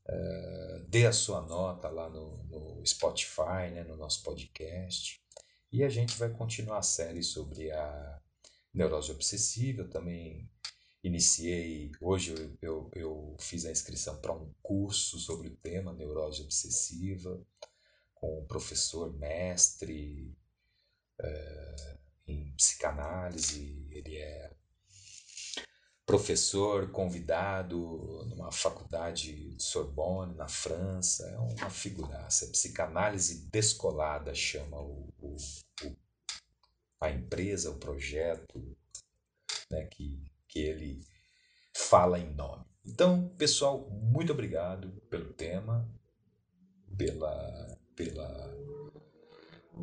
uh, 0.08 0.84
dê 0.88 1.06
a 1.06 1.12
sua 1.12 1.40
nota 1.40 1.88
lá 1.88 2.08
no, 2.08 2.42
no 2.44 2.86
Spotify, 2.86 3.70
né, 3.72 3.84
no 3.84 3.96
nosso 3.96 4.22
podcast. 4.22 5.20
E 5.70 5.84
a 5.84 5.88
gente 5.88 6.16
vai 6.16 6.30
continuar 6.30 6.78
a 6.78 6.82
série 6.82 7.22
sobre 7.22 7.70
a 7.70 8.22
neurose 8.72 9.10
obsessiva. 9.10 9.82
Eu 9.82 9.90
também 9.90 10.48
iniciei, 11.02 11.92
hoje 12.00 12.34
eu, 12.34 12.58
eu, 12.60 12.90
eu 12.94 13.36
fiz 13.38 13.64
a 13.64 13.70
inscrição 13.70 14.16
para 14.20 14.32
um 14.32 14.52
curso 14.62 15.18
sobre 15.18 15.48
o 15.48 15.56
tema 15.56 15.92
neurose 15.92 16.42
obsessiva 16.42 17.40
com 18.14 18.40
um 18.40 18.46
professor 18.46 19.12
mestre 19.14 20.36
é, 21.20 21.98
em 22.26 22.52
psicanálise. 22.56 23.86
Ele 23.90 24.16
é 24.16 24.52
professor 26.04 26.90
convidado 26.90 28.24
numa 28.26 28.50
faculdade 28.50 29.54
de 29.54 29.62
Sorbonne, 29.62 30.34
na 30.34 30.48
França. 30.48 31.28
É 31.28 31.38
uma 31.38 31.70
figuraça. 31.70 32.46
É 32.46 32.48
psicanálise 32.48 33.48
descolada 33.50 34.34
chama 34.34 34.80
o, 34.80 35.08
o, 35.20 35.36
o, 35.84 35.96
a 37.00 37.10
empresa, 37.10 37.70
o 37.70 37.78
projeto 37.78 38.76
né, 39.70 39.86
que, 39.86 40.28
que 40.58 40.64
ele 40.64 41.00
fala 41.72 42.18
em 42.18 42.34
nome. 42.34 42.64
Então, 42.84 43.28
pessoal, 43.38 43.88
muito 43.90 44.32
obrigado 44.32 44.90
pelo 45.08 45.32
tema, 45.32 45.88
pela, 46.96 47.78
pela, 47.94 48.56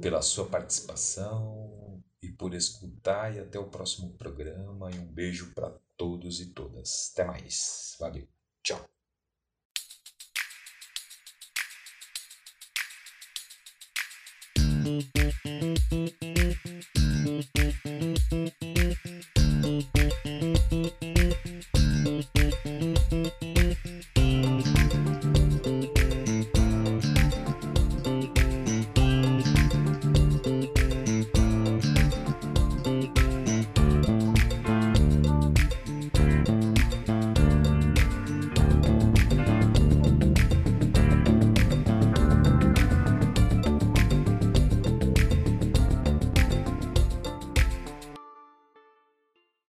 pela 0.02 0.22
sua 0.22 0.46
participação 0.48 2.04
e 2.22 2.30
por 2.30 2.54
escutar. 2.54 3.34
E 3.34 3.40
até 3.40 3.58
o 3.58 3.70
próximo 3.70 4.18
programa. 4.18 4.92
E 4.92 5.00
um 5.00 5.08
beijo 5.08 5.54
para 5.54 5.70
todos 5.96 6.42
e 6.42 6.48
todas. 6.48 7.12
Até 7.14 7.24
mais. 7.24 7.96
Valeu. 8.00 8.28
Tchau. 8.62 8.84